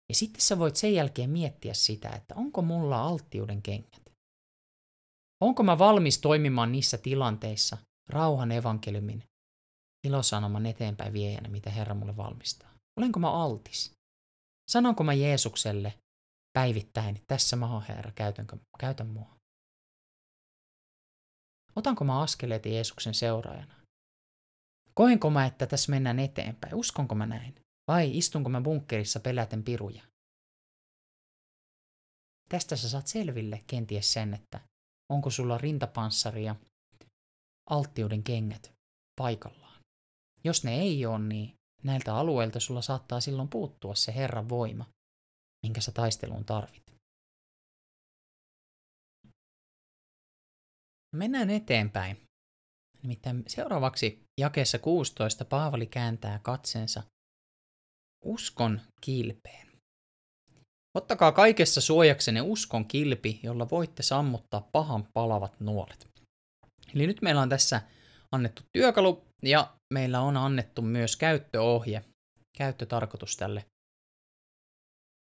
[0.10, 4.04] Ja sitten sä voit sen jälkeen miettiä sitä, että onko mulla alttiuden kengät.
[5.42, 7.78] Onko mä valmis toimimaan niissä tilanteissa
[8.10, 9.24] rauhan evankeliumin
[10.04, 12.74] ilosanoman eteenpäin viejänä, mitä Herra mulle valmistaa?
[12.98, 13.94] Olenko mä altis?
[14.72, 15.94] Sanonko mä Jeesukselle
[16.54, 19.36] päivittäin, tässä mä oon Herra, käytänkö, käytä mua?
[21.76, 23.76] Otanko mä askeleet Jeesuksen seuraajana?
[24.94, 26.76] Koenko mä, että tässä mennään eteenpäin?
[26.76, 27.62] Uskonko mä näin?
[27.88, 30.04] Vai istunko mä bunkkerissa peläten piruja?
[32.50, 34.60] Tästä sä saat selville kenties sen, että
[35.10, 36.56] onko sulla rintapanssari ja
[37.69, 38.72] alttiuden kengät
[39.15, 39.82] paikallaan.
[40.43, 44.86] Jos ne ei ole, niin näiltä alueilta sulla saattaa silloin puuttua se Herran voima,
[45.65, 46.84] minkä sä taisteluun tarvit.
[51.15, 52.22] Mennään eteenpäin.
[53.04, 57.04] Nimittäin seuraavaksi jakeessa 16 Paavali kääntää katseensa
[58.23, 59.67] uskon kilpeen.
[60.97, 66.07] Ottakaa kaikessa suojaksenne uskon kilpi, jolla voitte sammuttaa pahan palavat nuolet.
[66.95, 67.81] Eli nyt meillä on tässä
[68.31, 72.03] annettu työkalu ja meillä on annettu myös käyttöohje,
[72.57, 73.65] käyttötarkoitus tälle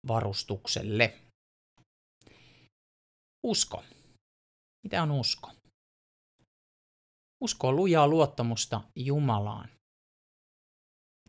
[0.07, 1.13] varustukselle.
[3.43, 3.83] Usko.
[4.83, 5.51] Mitä on usko?
[7.43, 9.69] Usko on lujaa luottamusta Jumalaan.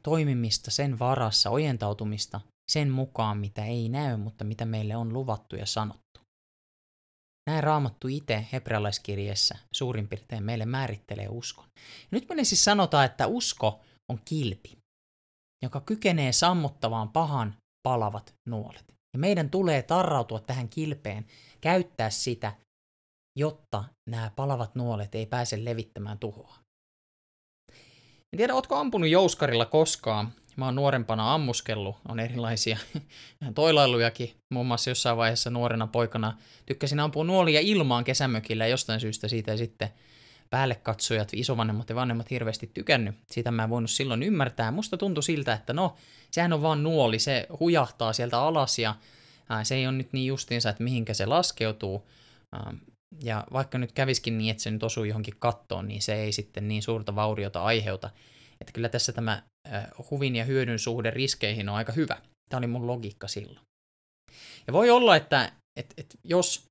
[0.03, 2.41] Toimimista sen varassa, ojentautumista
[2.73, 6.21] sen mukaan, mitä ei näy, mutta mitä meille on luvattu ja sanottu.
[7.51, 11.65] Näin raamattu itse hebrealaiskirjeessä suurin piirtein meille määrittelee uskon.
[11.77, 13.81] Ja nyt meille siis sanotaan, että usko
[14.13, 14.79] on kilpi,
[15.65, 17.57] joka kykenee sammuttamaan pahan
[17.89, 18.85] palavat nuolet.
[19.15, 21.27] Ja meidän tulee tarrautua tähän kilpeen,
[21.61, 22.53] käyttää sitä,
[23.39, 26.62] jotta nämä palavat nuolet ei pääse levittämään tuhoa.
[28.33, 32.79] En tiedä, ootko ampunut jouskarilla koskaan, Mä oon nuorempana ammuskellut, on erilaisia
[33.55, 34.35] toilailujakin.
[34.49, 39.59] Muun muassa jossain vaiheessa nuorena poikana tykkäsin ampua nuolia ilmaan kesämökillä jostain syystä siitä ei
[39.59, 39.89] sitten
[40.51, 43.15] päälle katsojat, isovanhemmat ja vanhemmat hirveästi tykännyt.
[43.31, 44.71] Sitä mä en voinut silloin ymmärtää.
[44.71, 45.97] Musta tuntui siltä, että no,
[46.31, 48.95] sehän on vaan nuoli, se hujahtaa sieltä alas ja
[49.63, 52.09] se ei ole nyt niin justiinsa, että mihinkä se laskeutuu.
[53.21, 56.69] Ja vaikka nyt käviskin niin, että se nyt osuu johonkin kattoon, niin se ei sitten
[56.69, 58.11] niin suurta vauriota aiheuta.
[58.61, 59.43] Että kyllä tässä tämä
[60.11, 62.17] huvin ja hyödyn suhde riskeihin on aika hyvä.
[62.49, 63.67] Tämä oli mun logiikka silloin.
[64.67, 66.65] Ja voi olla, että, että, että jos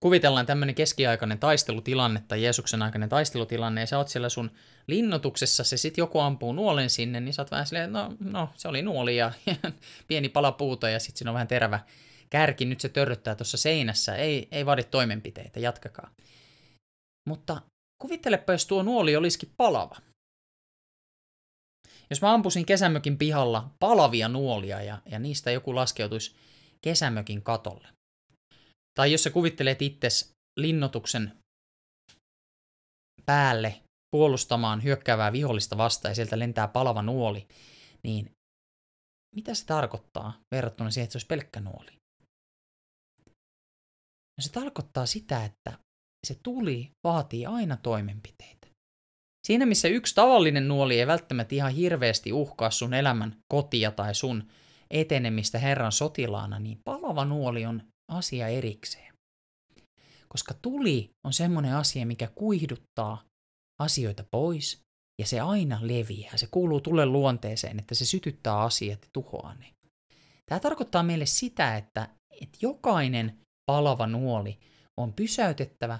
[0.00, 4.50] kuvitellaan tämmöinen keskiaikainen taistelutilanne tai Jeesuksen aikainen taistelutilanne, ja sä oot siellä sun
[4.86, 8.68] linnotuksessa, se sit joku ampuu nuolen sinne, niin sä oot vähän silleen, no, no se
[8.68, 9.54] oli nuoli ja, ja
[10.08, 11.80] pieni pala puuta ja sitten siinä on vähän terävä
[12.30, 16.10] kärki, nyt se törröttää tuossa seinässä, ei, ei vaadi toimenpiteitä, jatkakaa.
[17.28, 17.62] Mutta
[18.02, 19.96] kuvittelepa, jos tuo nuoli olisikin palava.
[22.10, 26.34] Jos mä ampusin kesämökin pihalla palavia nuolia ja, ja niistä joku laskeutuisi
[26.84, 27.88] kesämökin katolle.
[28.98, 31.32] Tai jos sä kuvittelet itses linnotuksen
[33.26, 37.46] päälle puolustamaan hyökkäävää vihollista vastaan ja sieltä lentää palava nuoli,
[38.02, 38.30] niin
[39.36, 41.96] mitä se tarkoittaa verrattuna siihen, että se olisi pelkkä nuoli?
[44.38, 45.72] No se tarkoittaa sitä, että
[46.26, 48.66] se tuli vaatii aina toimenpiteitä.
[49.46, 54.48] Siinä missä yksi tavallinen nuoli ei välttämättä ihan hirveästi uhkaa sun elämän kotia tai sun
[54.90, 59.14] etenemistä Herran sotilaana, niin palava nuoli on asia erikseen.
[60.28, 63.24] Koska tuli on semmoinen asia, mikä kuihduttaa
[63.82, 64.80] asioita pois,
[65.20, 66.36] ja se aina leviää.
[66.36, 69.72] Se kuuluu tulen luonteeseen, että se sytyttää asiat ja tuhoaa ne.
[70.46, 72.08] Tämä tarkoittaa meille sitä, että,
[72.40, 74.58] että jokainen palava nuoli
[75.00, 75.98] on pysäytettävä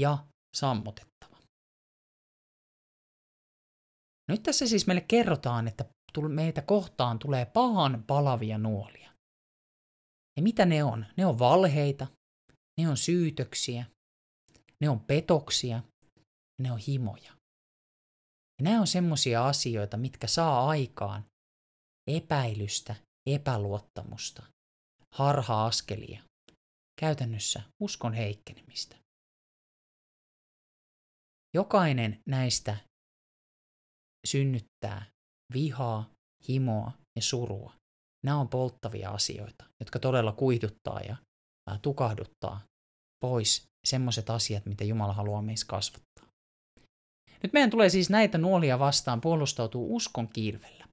[0.00, 1.36] ja sammutettava.
[4.28, 5.84] Nyt tässä siis meille kerrotaan, että
[6.28, 9.12] meitä kohtaan tulee pahan palavia nuolia.
[10.36, 11.06] Ja mitä ne on?
[11.16, 12.06] Ne on valheita,
[12.80, 13.84] ne on syytöksiä,
[14.80, 15.82] ne on petoksia,
[16.62, 17.32] ne on himoja.
[18.58, 21.24] Ja nämä on semmoisia asioita, mitkä saa aikaan
[22.10, 22.94] epäilystä,
[23.30, 24.42] epäluottamusta,
[25.14, 26.22] harha-askelia,
[27.02, 28.96] käytännössä uskon heikkenemistä.
[31.54, 32.76] Jokainen näistä
[34.26, 35.06] synnyttää
[35.54, 36.10] vihaa,
[36.48, 37.72] himoa ja surua.
[38.24, 41.16] Nämä on polttavia asioita, jotka todella kuihduttaa ja
[41.82, 42.60] tukahduttaa
[43.24, 46.26] pois semmoiset asiat, mitä Jumala haluaa meissä kasvattaa.
[47.42, 50.86] Nyt meidän tulee siis näitä nuolia vastaan puolustautua uskon kirvellä.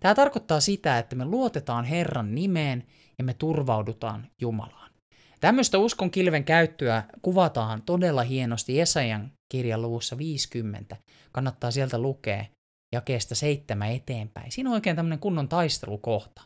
[0.00, 2.86] Tämä tarkoittaa sitä, että me luotetaan Herran nimeen
[3.18, 4.87] ja me turvaudutaan Jumalaan.
[5.40, 10.96] Tämmöistä uskon kilven käyttöä kuvataan todella hienosti Esajan kirjan luvussa 50.
[11.32, 12.44] Kannattaa sieltä lukea
[12.94, 14.52] jakeesta seitsemän eteenpäin.
[14.52, 16.42] Siinä on oikein tämmöinen kunnon taistelukohta.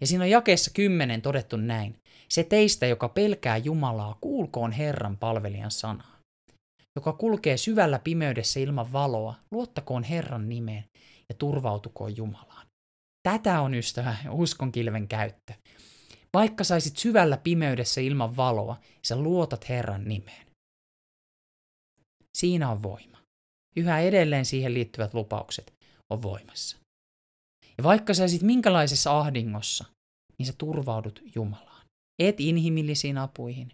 [0.00, 1.96] Ja siinä on jakeessa kymmenen todettu näin.
[2.28, 6.16] Se teistä, joka pelkää Jumalaa, kuulkoon Herran palvelijan sanaa.
[6.96, 10.84] Joka kulkee syvällä pimeydessä ilman valoa, luottakoon Herran nimeen
[11.28, 12.66] ja turvautukoon Jumalaan.
[13.28, 15.52] Tätä on ystävä uskon kilven käyttö.
[16.34, 20.46] Vaikka saisit syvällä pimeydessä ilman valoa, sä luotat Herran nimeen.
[22.38, 23.18] Siinä on voima.
[23.76, 25.72] Yhä edelleen siihen liittyvät lupaukset
[26.10, 26.76] on voimassa.
[27.78, 29.84] Ja vaikka sä olisit minkälaisessa ahdingossa,
[30.38, 31.86] niin sä turvaudut Jumalaan.
[32.22, 33.72] Et inhimillisiin apuihin,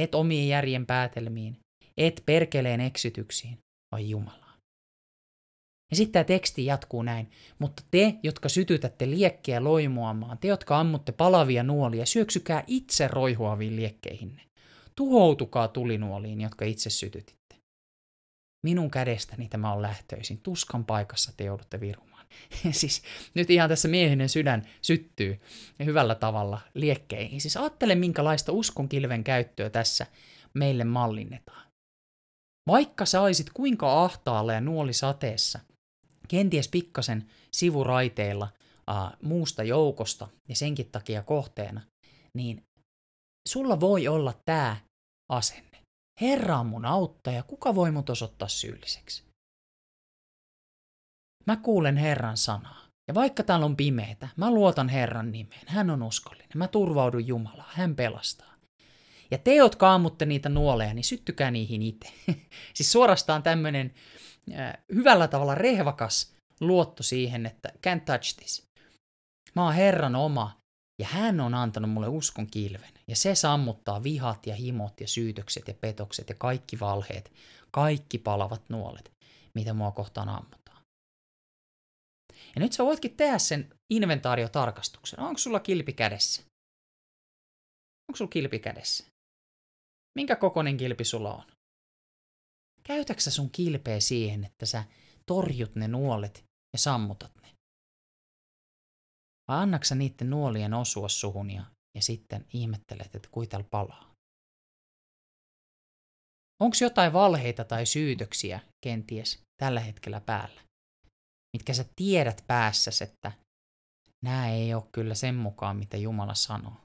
[0.00, 1.56] et omiin järjen päätelmiin,
[1.96, 3.58] et perkeleen eksytyksiin,
[3.92, 4.45] vaan Jumalaan.
[5.90, 7.30] Ja sitten tämä teksti jatkuu näin.
[7.58, 14.42] Mutta te, jotka sytytätte liekkiä loimuamaan, te, jotka ammutte palavia nuolia, syöksykää itse roihuaviin liekkeihinne.
[14.96, 17.56] Tuhoutukaa tulinuoliin, jotka itse sytytitte.
[18.64, 20.40] Minun kädestäni tämä on lähtöisin.
[20.42, 22.26] Tuskan paikassa te joudutte virumaan.
[22.70, 23.02] siis
[23.34, 25.40] nyt ihan tässä miehinen sydän syttyy
[25.84, 27.40] hyvällä tavalla liekkeihin.
[27.40, 30.06] Siis ajattele, minkälaista uskon kilven käyttöä tässä
[30.54, 31.66] meille mallinnetaan.
[32.66, 35.58] Vaikka saisit kuinka ahtaalla ja nuoli sateessa,
[36.26, 38.48] kenties pikkasen sivuraiteilla
[38.90, 41.80] äh, muusta joukosta ja senkin takia kohteena,
[42.36, 42.62] niin
[43.48, 44.76] sulla voi olla tämä
[45.32, 45.82] asenne.
[46.20, 49.22] Herra on mun auttaja, kuka voi mut osoittaa syylliseksi?
[51.46, 52.86] Mä kuulen Herran sanaa.
[53.08, 55.62] Ja vaikka täällä on pimeetä, mä luotan Herran nimeen.
[55.66, 56.48] Hän on uskollinen.
[56.54, 57.70] Mä turvaudun Jumalaan.
[57.72, 58.54] Hän pelastaa.
[59.30, 62.08] Ja te, jotka ammutte niitä nuoleja, niin syttykää niihin itse.
[62.74, 63.94] siis suorastaan tämmönen
[64.52, 68.66] äh, hyvällä tavalla rehvakas luotto siihen, että can't touch this.
[69.56, 70.56] Mä oon Herran oma
[71.02, 72.92] ja hän on antanut mulle uskon kilven.
[73.08, 77.32] Ja se sammuttaa vihat ja himot ja syytökset ja petokset ja kaikki valheet,
[77.70, 79.10] kaikki palavat nuolet,
[79.54, 80.82] mitä mua kohtaan ammutaan.
[82.54, 85.20] Ja nyt sä voitkin tehdä sen inventaariotarkastuksen.
[85.20, 86.42] Onko sulla kilpi kädessä?
[88.08, 89.04] Onko sulla kilpi kädessä?
[90.18, 91.44] Minkä kokoinen kilpi sulla on?
[92.86, 94.84] Käytäksä sun kilpeä siihen, että sä
[95.26, 97.48] torjut ne nuolet ja sammutat ne?
[99.48, 101.64] Vai annaksa niiden nuolien osua suhun ja,
[101.96, 104.10] ja sitten ihmettelet, että kuitel palaa?
[106.62, 110.60] Onko jotain valheita tai syytöksiä kenties tällä hetkellä päällä,
[111.56, 113.32] mitkä sä tiedät päässäsi, että
[114.24, 116.76] nämä ei ole kyllä sen mukaan, mitä Jumala sanoo,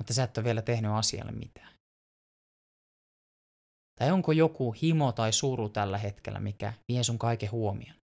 [0.00, 1.71] mutta sä et ole vielä tehnyt asialle mitään?
[4.02, 7.96] Tai onko joku himo tai suru tällä hetkellä, mikä vie sun kaiken huomion?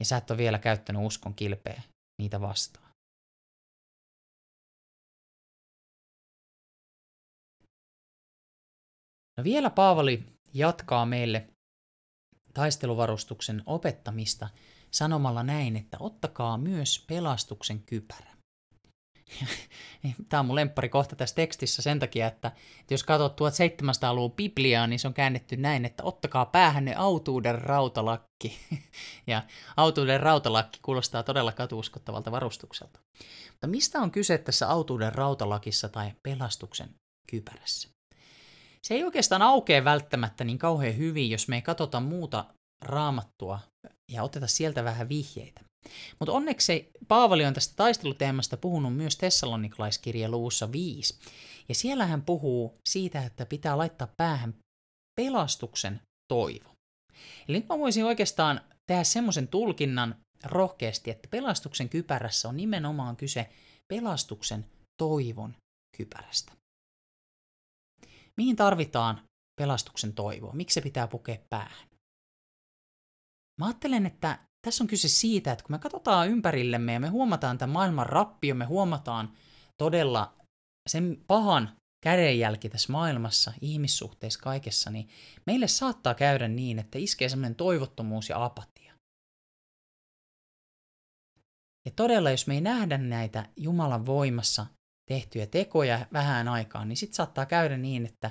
[0.00, 1.82] Ja sä et ole vielä käyttänyt uskon kilpeä
[2.20, 2.92] niitä vastaan.
[9.36, 11.48] No vielä Paavali jatkaa meille
[12.54, 14.48] taisteluvarustuksen opettamista
[14.90, 18.31] sanomalla näin, että ottakaa myös pelastuksen kypärä.
[20.28, 24.86] Tämä on mun lemppari kohta tässä tekstissä sen takia, että, että jos katsot 1700-luvun Bibliaa,
[24.86, 28.58] niin se on käännetty näin, että ottakaa päähänne autuuden rautalakki.
[29.26, 29.42] ja
[29.76, 33.00] autuuden rautalakki kuulostaa todella katuuskottavalta varustukselta.
[33.50, 36.94] Mutta mistä on kyse tässä autuuden rautalakissa tai pelastuksen
[37.30, 37.88] kypärässä?
[38.82, 42.44] Se ei oikeastaan aukea välttämättä niin kauhean hyvin, jos me ei katsota muuta
[42.84, 43.58] raamattua
[44.12, 45.60] ja oteta sieltä vähän vihjeitä.
[46.18, 51.18] Mutta onneksi Paavali on tästä taisteluteemasta puhunut myös Tessalonikalaiskirja luvussa 5.
[51.68, 54.54] Ja siellä hän puhuu siitä, että pitää laittaa päähän
[55.20, 56.72] pelastuksen toivo.
[57.48, 60.14] Eli nyt mä voisin oikeastaan tehdä semmoisen tulkinnan
[60.44, 63.50] rohkeasti, että pelastuksen kypärässä on nimenomaan kyse
[63.92, 64.66] pelastuksen
[65.00, 65.56] toivon
[65.96, 66.52] kypärästä.
[68.36, 69.22] Mihin tarvitaan
[69.60, 70.52] pelastuksen toivoa?
[70.52, 71.88] Miksi se pitää pukea päähän?
[73.60, 77.58] Mä ajattelen, että tässä on kyse siitä, että kun me katsotaan ympärillemme ja me huomataan
[77.58, 79.32] tämän maailman rappio, me huomataan
[79.78, 80.34] todella
[80.88, 85.08] sen pahan kädenjälki tässä maailmassa, ihmissuhteissa, kaikessa, niin
[85.46, 88.94] meille saattaa käydä niin, että iskee semmoinen toivottomuus ja apatia.
[91.86, 94.66] Ja todella, jos me ei nähdä näitä Jumalan voimassa
[95.10, 98.30] tehtyjä tekoja vähän aikaan, niin sitten saattaa käydä niin, että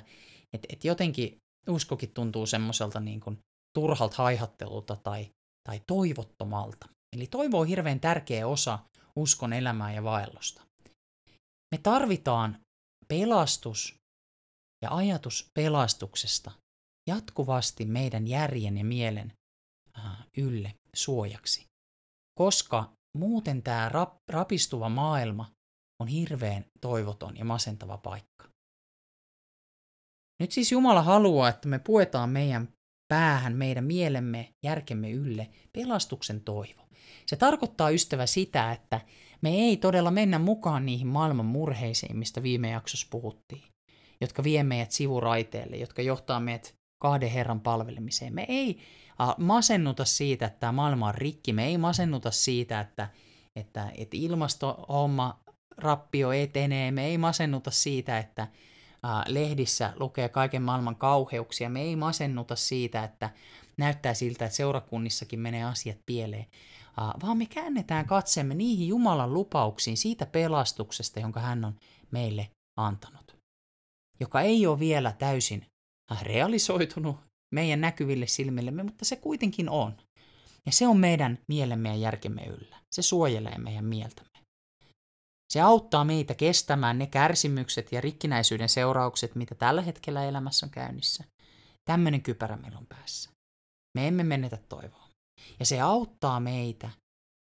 [0.53, 1.37] et, et jotenkin
[1.69, 3.39] uskokin tuntuu semmoiselta niin kuin
[3.73, 5.29] turhalta haihattelulta tai,
[5.63, 6.87] tai toivottomalta.
[7.15, 8.79] Eli toivo on hirveän tärkeä osa
[9.15, 10.61] uskon elämää ja vaellusta.
[11.71, 12.59] Me tarvitaan
[13.07, 13.95] pelastus
[14.83, 16.51] ja ajatus pelastuksesta
[17.09, 19.33] jatkuvasti meidän järjen ja mielen
[19.99, 21.65] äh, ylle suojaksi,
[22.39, 25.51] koska muuten tämä rap, rapistuva maailma
[26.01, 28.49] on hirveän toivoton ja masentava paikka.
[30.39, 32.69] Nyt siis Jumala haluaa, että me puetaan meidän
[33.11, 36.81] päähän, meidän mielemme, järkemme ylle pelastuksen toivo.
[37.25, 39.01] Se tarkoittaa, ystävä, sitä, että
[39.41, 43.63] me ei todella mennä mukaan niihin maailman murheisiin, mistä viime jaksossa puhuttiin,
[44.21, 48.35] jotka vie meidät sivuraiteelle, jotka johtaa meidät kahden Herran palvelemiseen.
[48.35, 48.77] Me ei
[49.37, 53.09] masennuta siitä, että tämä maailma on rikki, me ei masennuta siitä, että,
[53.55, 55.39] että, että ilmastohomma
[55.77, 58.47] rappio etenee, me ei masennuta siitä, että
[59.27, 63.29] lehdissä lukee kaiken maailman kauheuksia, me ei masennuta siitä, että
[63.77, 66.45] näyttää siltä, että seurakunnissakin menee asiat pieleen,
[67.23, 71.75] vaan me käännetään katsemme niihin Jumalan lupauksiin siitä pelastuksesta, jonka hän on
[72.11, 73.35] meille antanut,
[74.19, 75.65] joka ei ole vielä täysin
[76.21, 77.15] realisoitunut
[77.55, 79.97] meidän näkyville silmillemme, mutta se kuitenkin on.
[80.65, 82.77] Ja se on meidän mielemme ja järkemme yllä.
[82.91, 84.30] Se suojelee meidän mieltämme.
[85.51, 91.23] Se auttaa meitä kestämään ne kärsimykset ja rikkinäisyyden seuraukset, mitä tällä hetkellä elämässä on käynnissä.
[91.85, 93.29] Tämmöinen kypärä meillä on päässä.
[93.97, 95.09] Me emme menetä toivoa.
[95.59, 96.89] Ja se auttaa meitä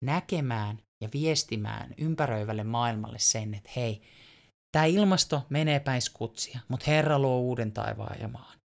[0.06, 4.02] näkemään ja viestimään ympäröivälle maailmalle sen, että hei,
[4.72, 8.58] tämä ilmasto menee päin skutsia, mutta Herra luo uuden taivaan ja maan.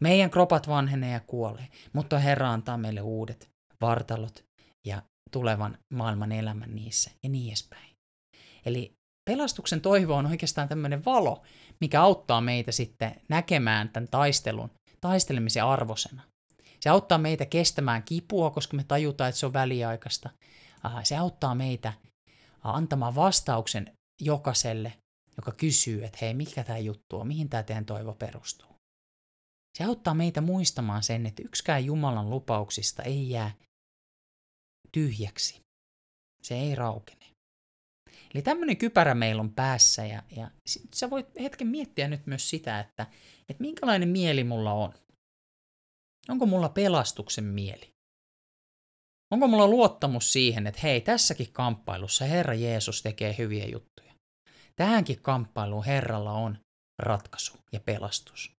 [0.00, 3.48] Meidän kropat vanhenee ja kuolee, mutta Herra antaa meille uudet
[3.80, 4.44] vartalot
[4.86, 7.91] ja tulevan maailman elämän niissä ja niin edespäin.
[8.64, 8.92] Eli
[9.30, 11.42] pelastuksen toivo on oikeastaan tämmöinen valo,
[11.80, 14.70] mikä auttaa meitä sitten näkemään tämän taistelun,
[15.00, 16.22] taistelemisen arvosena.
[16.80, 20.30] Se auttaa meitä kestämään kipua, koska me tajutaan, että se on väliaikaista.
[21.02, 21.92] Se auttaa meitä
[22.62, 24.92] antamaan vastauksen jokaiselle,
[25.36, 28.68] joka kysyy, että hei, mikä tämä juttu on, mihin tämä teidän toivo perustuu.
[29.78, 33.54] Se auttaa meitä muistamaan sen, että yksikään Jumalan lupauksista ei jää
[34.92, 35.60] tyhjäksi.
[36.42, 37.21] Se ei raukene.
[38.34, 40.50] Eli tämmöinen kypärä meillä on päässä ja, ja
[40.94, 43.06] sä voit hetken miettiä nyt myös sitä, että,
[43.48, 44.94] että minkälainen mieli mulla on.
[46.28, 47.92] Onko mulla pelastuksen mieli?
[49.30, 54.12] Onko mulla luottamus siihen, että hei, tässäkin kamppailussa Herra Jeesus tekee hyviä juttuja.
[54.76, 56.58] Tähänkin kamppailuun Herralla on
[57.02, 58.52] ratkaisu ja pelastus.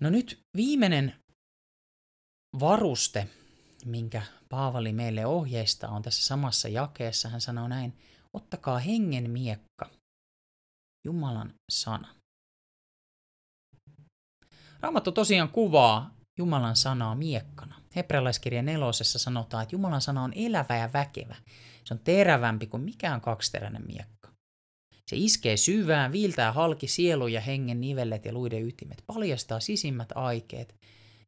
[0.00, 1.14] No nyt viimeinen
[2.60, 3.28] varuste,
[3.84, 7.28] minkä Paavali meille ohjeista on tässä samassa jakeessa.
[7.28, 7.98] Hän sanoo näin,
[8.32, 9.90] ottakaa hengen miekka,
[11.04, 12.14] Jumalan sana.
[14.80, 17.80] Raamattu tosiaan kuvaa Jumalan sanaa miekkana.
[17.96, 21.36] Hebrealaiskirjan nelosessa sanotaan, että Jumalan sana on elävä ja väkevä.
[21.84, 24.32] Se on terävämpi kuin mikään kaksiteräinen miekka.
[25.10, 30.74] Se iskee syvään, viiltää halki sielu ja hengen nivellet ja luiden ytimet, paljastaa sisimmät aikeet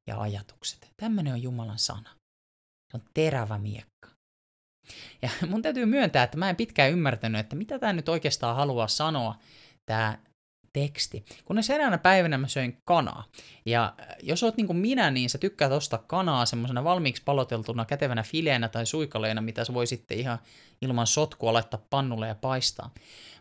[0.06, 0.88] ja ajatukset.
[0.96, 2.10] Tämmöinen on Jumalan sana.
[2.94, 4.08] On terävä miekka.
[5.22, 8.88] Ja mun täytyy myöntää, että mä en pitkään ymmärtänyt, että mitä tämä nyt oikeastaan haluaa
[8.88, 9.34] sanoa,
[9.86, 10.18] tämä
[10.74, 11.24] teksti.
[11.44, 13.24] Kun eräänä päivänä mä söin kanaa.
[13.66, 17.84] Ja äh, jos oot niin kuin minä, niin sä tykkäät ostaa kanaa semmoisena valmiiksi paloteltuna
[17.84, 20.38] kätevänä fileenä tai suikaleena, mitä sä voi sitten ihan
[20.82, 22.90] ilman sotkua laittaa pannulle ja paistaa.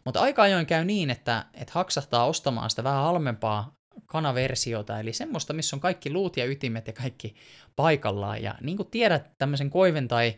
[0.05, 3.73] Mutta aika ajoin käy niin, että, että haksahtaa ostamaan sitä vähän halvempaa
[4.05, 7.35] kanaversiota, eli semmoista, missä on kaikki luut ja ytimet ja kaikki
[7.75, 8.43] paikallaan.
[8.43, 10.35] Ja niin kuin tiedät, tämmöisen koiven tai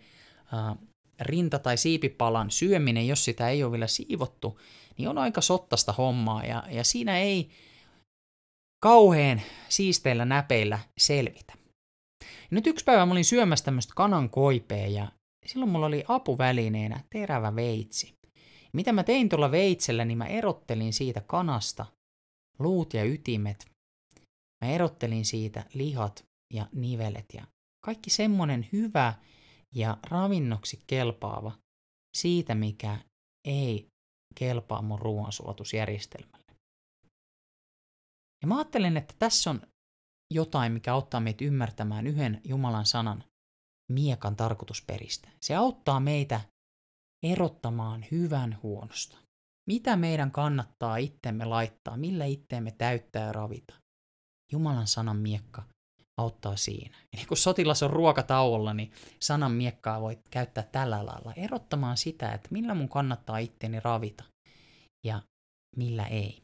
[0.53, 0.77] äh,
[1.21, 4.59] rinta- tai siipipalan syöminen, jos sitä ei ole vielä siivottu,
[4.97, 7.49] niin on aika sottasta hommaa, ja, ja siinä ei
[8.83, 11.53] kauheen siisteillä näpeillä selvitä.
[12.21, 15.07] Ja nyt yksi päivä mä olin syömässä tämmöistä kanan koipea, ja
[15.45, 18.13] silloin mulla oli apuvälineenä terävä veitsi.
[18.73, 21.85] Mitä mä tein tuolla veitsellä, niin mä erottelin siitä kanasta
[22.59, 23.71] luut ja ytimet.
[24.65, 27.47] Mä erottelin siitä lihat ja nivelet ja
[27.85, 29.13] kaikki semmonen hyvä
[29.75, 31.51] ja ravinnoksi kelpaava
[32.17, 32.99] siitä, mikä
[33.47, 33.87] ei
[34.35, 36.55] kelpaa mun ruoansulatusjärjestelmälle.
[38.41, 39.61] Ja mä ajattelen, että tässä on
[40.33, 43.23] jotain, mikä auttaa meitä ymmärtämään yhden Jumalan sanan
[43.91, 45.29] miekan tarkoitusperistä.
[45.41, 46.41] Se auttaa meitä
[47.23, 49.24] erottamaan hyvän huonosta.
[49.69, 53.73] Mitä meidän kannattaa itsemme laittaa, millä itteemme täyttää ja ravita.
[54.51, 55.63] Jumalan sanan miekka
[56.17, 56.97] auttaa siinä.
[57.17, 62.49] Eli kun sotilas on ruokatauolla, niin sanan miekkaa voit käyttää tällä lailla, erottamaan sitä, että
[62.51, 64.23] millä mun kannattaa itteeni ravita
[65.05, 65.21] ja
[65.77, 66.41] millä ei.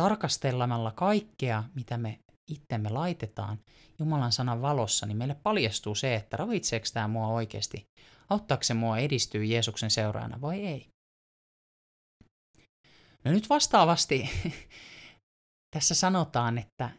[0.00, 2.18] Tarkastelemalla kaikkea, mitä me
[2.50, 3.58] itsemme laitetaan
[3.98, 7.84] Jumalan sanan valossa, niin meille paljastuu se, että ravitseeko tämä mua oikeasti,
[8.30, 10.93] auttaako se mua edistyä Jeesuksen seuraajana vai ei.
[13.24, 14.30] No nyt vastaavasti
[15.76, 16.90] tässä sanotaan, että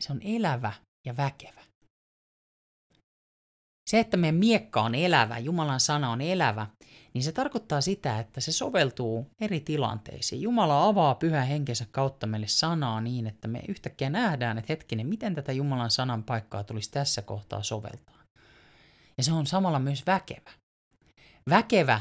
[0.00, 0.72] se on elävä
[1.06, 1.60] ja väkevä.
[3.90, 6.66] Se, että meidän miekka on elävä, Jumalan sana on elävä,
[7.14, 10.42] niin se tarkoittaa sitä, että se soveltuu eri tilanteisiin.
[10.42, 15.34] Jumala avaa pyhä henkensä kautta meille sanaa niin, että me yhtäkkiä nähdään, että hetkinen, miten
[15.34, 18.22] tätä Jumalan sanan paikkaa tulisi tässä kohtaa soveltaa.
[19.18, 20.50] Ja se on samalla myös väkevä.
[21.50, 22.00] Väkevä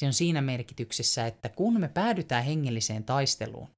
[0.00, 3.68] se on siinä merkityksessä, että kun me päädytään hengelliseen taisteluun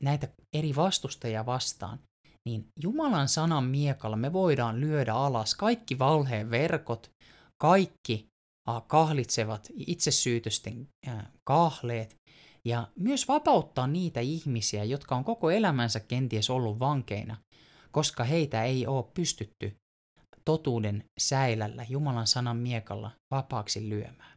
[0.00, 1.98] näitä eri vastustajia vastaan,
[2.48, 7.10] niin Jumalan sanan miekalla me voidaan lyödä alas kaikki valheen verkot,
[7.62, 8.26] kaikki
[8.86, 10.88] kahlitsevat itsesyytösten
[11.44, 12.16] kahleet
[12.64, 17.36] ja myös vapauttaa niitä ihmisiä, jotka on koko elämänsä kenties ollut vankeina,
[17.90, 19.76] koska heitä ei ole pystytty
[20.44, 24.33] totuuden säilällä Jumalan sanan miekalla vapaaksi lyömään.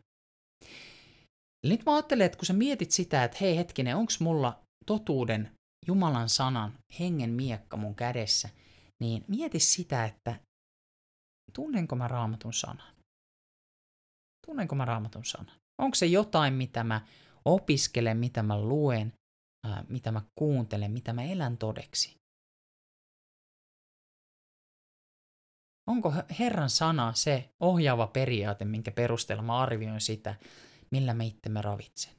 [1.66, 5.52] Nyt mä ajattelen, että kun sä mietit sitä, että hei hetkinen, onks mulla totuuden
[5.88, 8.50] Jumalan sanan, hengen miekka mun kädessä,
[9.02, 10.40] niin mieti sitä, että
[11.54, 12.94] tunnenko mä raamatun sanan?
[14.46, 15.56] Tunnenko mä raamatun sanan?
[15.82, 17.02] Onko se jotain, mitä mä
[17.46, 19.14] opiskelen, mitä mä luen,
[19.68, 22.17] ää, mitä mä kuuntelen, mitä mä elän todeksi?
[25.88, 30.36] Onko Herran sana se ohjaava periaate, minkä perusteella mä arvioin sitä,
[30.92, 32.14] millä me itsemme ravitsen?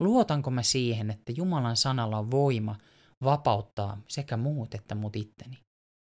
[0.00, 2.78] Luotanko mä siihen, että Jumalan sanalla on voima
[3.24, 5.58] vapauttaa sekä muut että mut itteni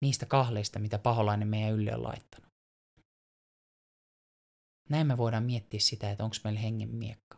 [0.04, 2.50] niistä kahleista, mitä paholainen meidän ylle on laittanut?
[4.90, 7.38] Näin me voidaan miettiä sitä, että onko meillä hengen miekka.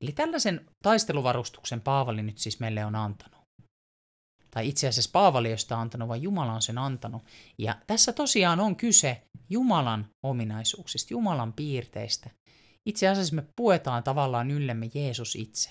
[0.00, 3.43] Eli tällaisen taisteluvarustuksen Paavali nyt siis meille on antanut.
[4.54, 7.22] Tai itse asiassa Paavali ei sitä antanut, vaan Jumala on sen antanut.
[7.58, 12.30] Ja tässä tosiaan on kyse Jumalan ominaisuuksista, Jumalan piirteistä,
[12.88, 15.70] itse asiassa me puetaan tavallaan yllemme Jeesus itse.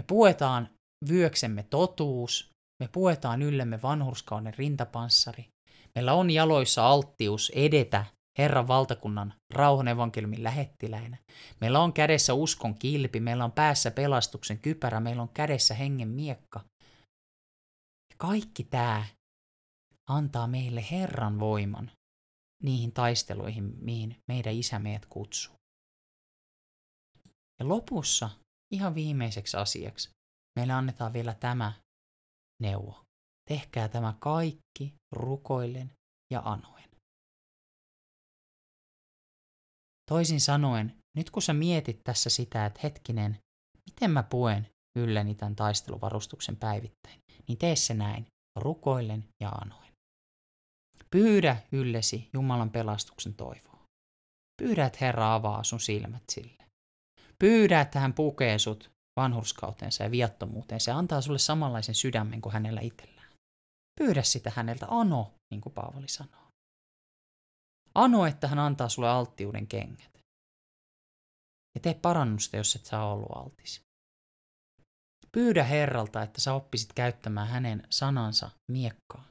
[0.00, 0.68] Me puetaan
[1.08, 2.50] vyöksemme totuus,
[2.82, 5.48] me puetaan yllemme vanhurskauden rintapanssari.
[5.94, 8.04] Meillä on jaloissa alttius edetä
[8.38, 11.16] Herran valtakunnan rauhan evankeliumin lähettiläinä.
[11.60, 16.60] Meillä on kädessä uskon kilpi, meillä on päässä pelastuksen kypärä, meillä on kädessä hengen miekka.
[18.16, 19.06] Kaikki tämä
[20.08, 21.90] antaa meille Herran voiman
[22.62, 25.54] niihin taisteluihin, mihin meidän isä meidät kutsuu.
[27.60, 28.30] Ja lopussa,
[28.72, 30.10] ihan viimeiseksi asiaksi,
[30.58, 31.72] meille annetaan vielä tämä
[32.62, 33.02] neuvo.
[33.48, 35.92] Tehkää tämä kaikki rukoillen
[36.32, 36.88] ja anoen.
[40.10, 43.38] Toisin sanoen, nyt kun sä mietit tässä sitä, että hetkinen,
[43.90, 48.26] miten mä puen ylläni tämän taisteluvarustuksen päivittäin, niin tee se näin,
[48.58, 49.92] rukoillen ja anoen.
[51.10, 53.86] Pyydä yllesi Jumalan pelastuksen toivoa.
[54.62, 56.64] Pyydä, että Herra avaa sun silmät sille.
[57.38, 60.80] Pyydä, että hän pukee sut vanhurskautensa ja viattomuuteen.
[60.80, 63.32] Se antaa sulle samanlaisen sydämen kuin hänellä itsellään.
[64.00, 66.46] Pyydä sitä häneltä, ano, niin kuin Paavali sanoo.
[67.94, 70.18] Ano, että hän antaa sulle alttiuden kengät.
[71.74, 73.85] Ja tee parannusta, jos et saa ollut altis.
[75.36, 79.28] Pyydä Herralta, että sä oppisit käyttämään hänen sanansa miekkaa.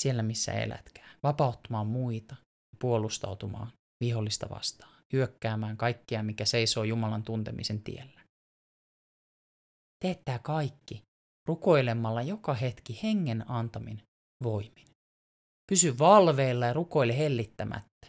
[0.00, 1.16] Siellä, missä elätkään.
[1.22, 2.36] Vapauttamaan muita,
[2.78, 8.20] puolustautumaan vihollista vastaan, hyökkäämään kaikkea, mikä seisoo Jumalan tuntemisen tiellä.
[10.04, 11.02] Tee kaikki
[11.48, 14.02] rukoilemalla joka hetki hengen antamin
[14.44, 14.86] voimin.
[15.70, 18.06] Pysy valveilla ja rukoile hellittämättä.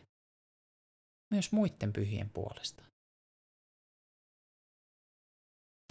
[1.34, 2.91] Myös muiden pyhien puolesta.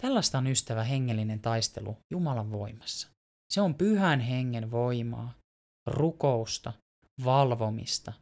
[0.01, 3.09] Tällaista on ystävä hengellinen taistelu Jumalan voimassa.
[3.53, 5.33] Se on pyhän hengen voimaa,
[5.87, 6.73] rukousta,
[7.23, 8.13] valvomista,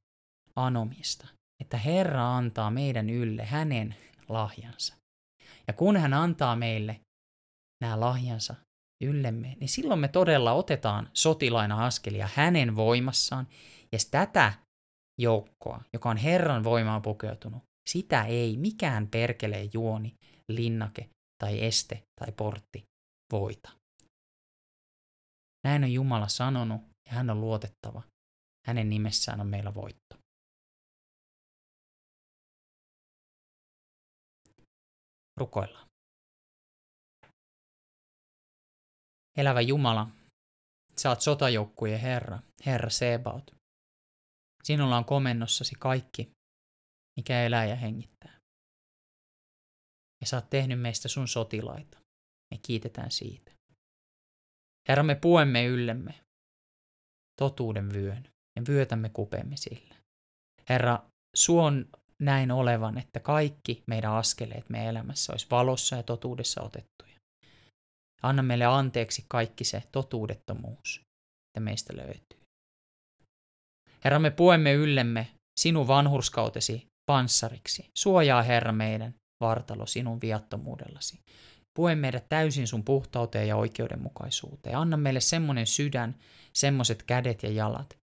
[0.55, 1.27] anomista,
[1.61, 3.95] että Herra antaa meidän ylle hänen
[4.29, 4.95] lahjansa.
[5.67, 6.99] Ja kun hän antaa meille
[7.81, 8.55] nämä lahjansa
[9.03, 13.47] yllemme, niin silloin me todella otetaan sotilaina askelia hänen voimassaan,
[13.91, 14.53] ja tätä
[15.19, 20.13] joukkoa, joka on Herran voimaan pukeutunut, sitä ei mikään perkelee juoni,
[20.51, 21.09] linnake
[21.39, 22.83] tai este tai portti
[23.31, 23.69] voita.
[25.63, 28.01] Näin on Jumala sanonut ja hän on luotettava.
[28.67, 30.15] Hänen nimessään on meillä voitto.
[35.37, 35.89] Rukoillaan.
[39.37, 40.07] Elävä Jumala,
[40.97, 43.55] sä oot sotajoukkujen Herra, Herra Sebaot.
[44.63, 46.31] Sinulla on komennossasi kaikki,
[47.19, 48.28] mikä elää ja hengittää.
[50.21, 51.97] Ja sä oot tehnyt meistä sun sotilaita.
[52.53, 53.51] Me kiitetään siitä.
[54.89, 56.13] Herra, me puemme yllemme
[57.39, 58.23] totuuden vyön
[58.55, 59.95] ja vyötämme kupeemme sillä.
[60.69, 60.99] Herra,
[61.35, 61.89] suon
[62.21, 67.19] näin olevan, että kaikki meidän askeleet meidän elämässä olisi valossa ja totuudessa otettuja.
[68.21, 71.01] Anna meille anteeksi kaikki se totuudettomuus,
[71.49, 72.39] että meistä löytyy.
[74.03, 75.27] Herra, me puemme yllemme
[75.59, 77.89] sinun vanhurskautesi panssariksi.
[77.97, 81.19] Suojaa, Herra, meidän vartalo sinun viattomuudellasi.
[81.77, 84.77] Pue meidät täysin sun puhtauteen ja oikeudenmukaisuuteen.
[84.77, 86.15] Anna meille semmoinen sydän,
[86.53, 87.97] semmoiset kädet ja jalat,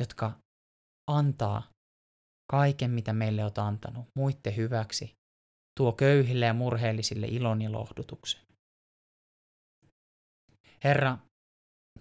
[0.00, 0.32] jotka
[1.10, 1.62] antaa
[2.50, 5.12] kaiken, mitä meille olet antanut, muitte hyväksi.
[5.78, 8.40] Tuo köyhille ja murheellisille ilon ja lohdutuksen.
[10.84, 11.18] Herra,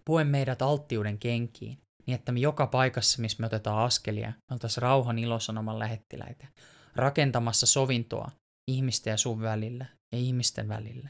[0.05, 4.82] pue meidät alttiuden kenkiin, niin että me joka paikassa, missä me otetaan askelia, me oltaisiin
[4.82, 6.47] rauhan ilosanoman lähettiläitä,
[6.95, 8.32] rakentamassa sovintoa
[8.70, 11.09] ihmisten ja sun välillä ja ihmisten välillä.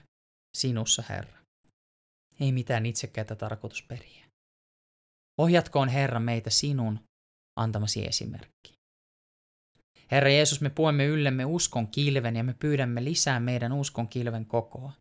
[0.57, 1.37] Sinussa, Herra.
[2.39, 4.25] Ei mitään itsekäitä tarkoitusperiä.
[5.37, 6.99] Ohjatkoon Herra meitä sinun
[7.59, 8.73] antamasi esimerkki.
[10.11, 14.91] Herra Jeesus, me puemme yllemme uskon kilven ja me pyydämme lisää meidän uskon kilven kokoa.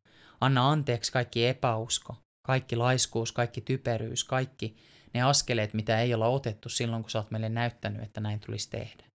[0.41, 4.77] Anna anteeksi kaikki epäusko, kaikki laiskuus, kaikki typeryys, kaikki
[5.15, 8.71] ne askeleet, mitä ei olla otettu silloin, kun sä oot meille näyttänyt, että näin tulisi
[8.71, 9.08] tehdä.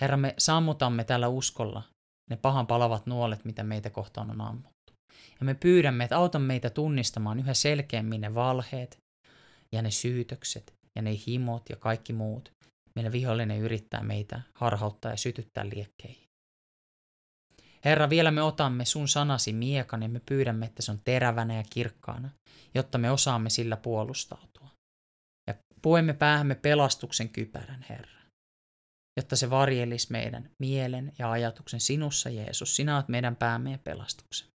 [0.00, 1.82] Herra, me sammutamme tällä uskolla
[2.30, 4.92] ne pahan palavat nuolet, mitä meitä kohtaan on ammuttu.
[5.40, 8.98] Ja me pyydämme, että auta meitä tunnistamaan yhä selkeämmin ne valheet
[9.74, 12.50] ja ne syytökset ja ne himot ja kaikki muut,
[12.96, 16.26] millä vihollinen yrittää meitä harhauttaa ja sytyttää liekkeihin.
[17.84, 21.64] Herra, vielä me otamme sun sanasi miekan ja me pyydämme, että se on terävänä ja
[21.70, 22.30] kirkkaana,
[22.74, 24.68] jotta me osaamme sillä puolustautua.
[25.46, 28.15] Ja puemme päähämme pelastuksen kypärän, Herra
[29.16, 32.76] jotta se varjelisi meidän mielen ja ajatuksen sinussa, Jeesus.
[32.76, 34.48] Sinä olet meidän päämme ja pelastuksen.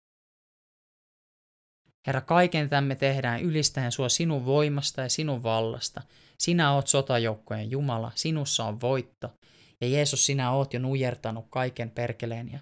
[2.06, 6.02] Herra, kaiken tämän me tehdään ylistäen sua sinun voimasta ja sinun vallasta.
[6.38, 9.32] Sinä oot sotajoukkojen Jumala, sinussa on voitto.
[9.80, 12.60] Ja Jeesus, sinä oot jo nujertanut kaiken perkeleen ja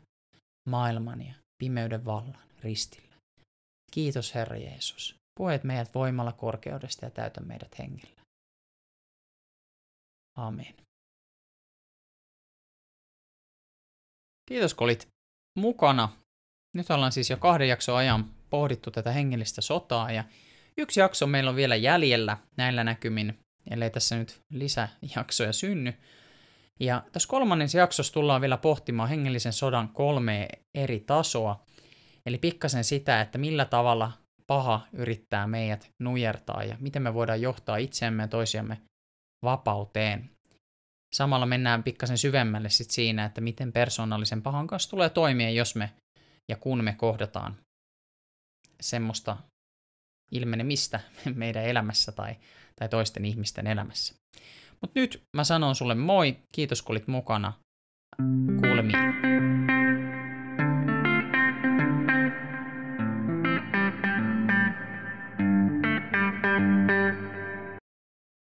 [0.69, 3.15] maailman ja pimeyden vallan ristillä.
[3.91, 5.17] Kiitos Herra Jeesus.
[5.39, 8.23] Puhet meidät voimalla korkeudesta ja täytä meidät hengellä.
[10.37, 10.86] Amen.
[14.47, 15.09] Kiitos kun olit
[15.59, 16.09] mukana.
[16.77, 20.25] Nyt ollaan siis jo kahden jakson ajan pohdittu tätä hengellistä sotaa ja
[20.79, 23.39] yksi jakso meillä on vielä jäljellä näillä näkymin,
[23.71, 25.95] ellei tässä nyt lisäjaksoja synny.
[26.81, 31.65] Ja tässä kolmannessa jaksossa tullaan vielä pohtimaan hengellisen sodan kolme eri tasoa,
[32.27, 34.13] eli pikkasen sitä, että millä tavalla
[34.47, 38.81] paha yrittää meidät nujertaa ja miten me voidaan johtaa itseämme ja toisiamme
[39.45, 40.31] vapauteen
[41.15, 45.93] samalla mennään pikkasen syvemmälle sit siinä, että miten persoonallisen pahan kanssa tulee toimia, jos me
[46.49, 47.57] ja kun me kohdataan
[48.81, 49.37] semmoista
[50.33, 51.01] ilmenemistä
[51.35, 52.37] meidän elämässä tai,
[52.79, 54.15] tai toisten ihmisten elämässä.
[54.81, 57.53] Mutta nyt mä sanon sulle moi, kiitos kun olit mukana,
[58.61, 59.76] kuulemiin.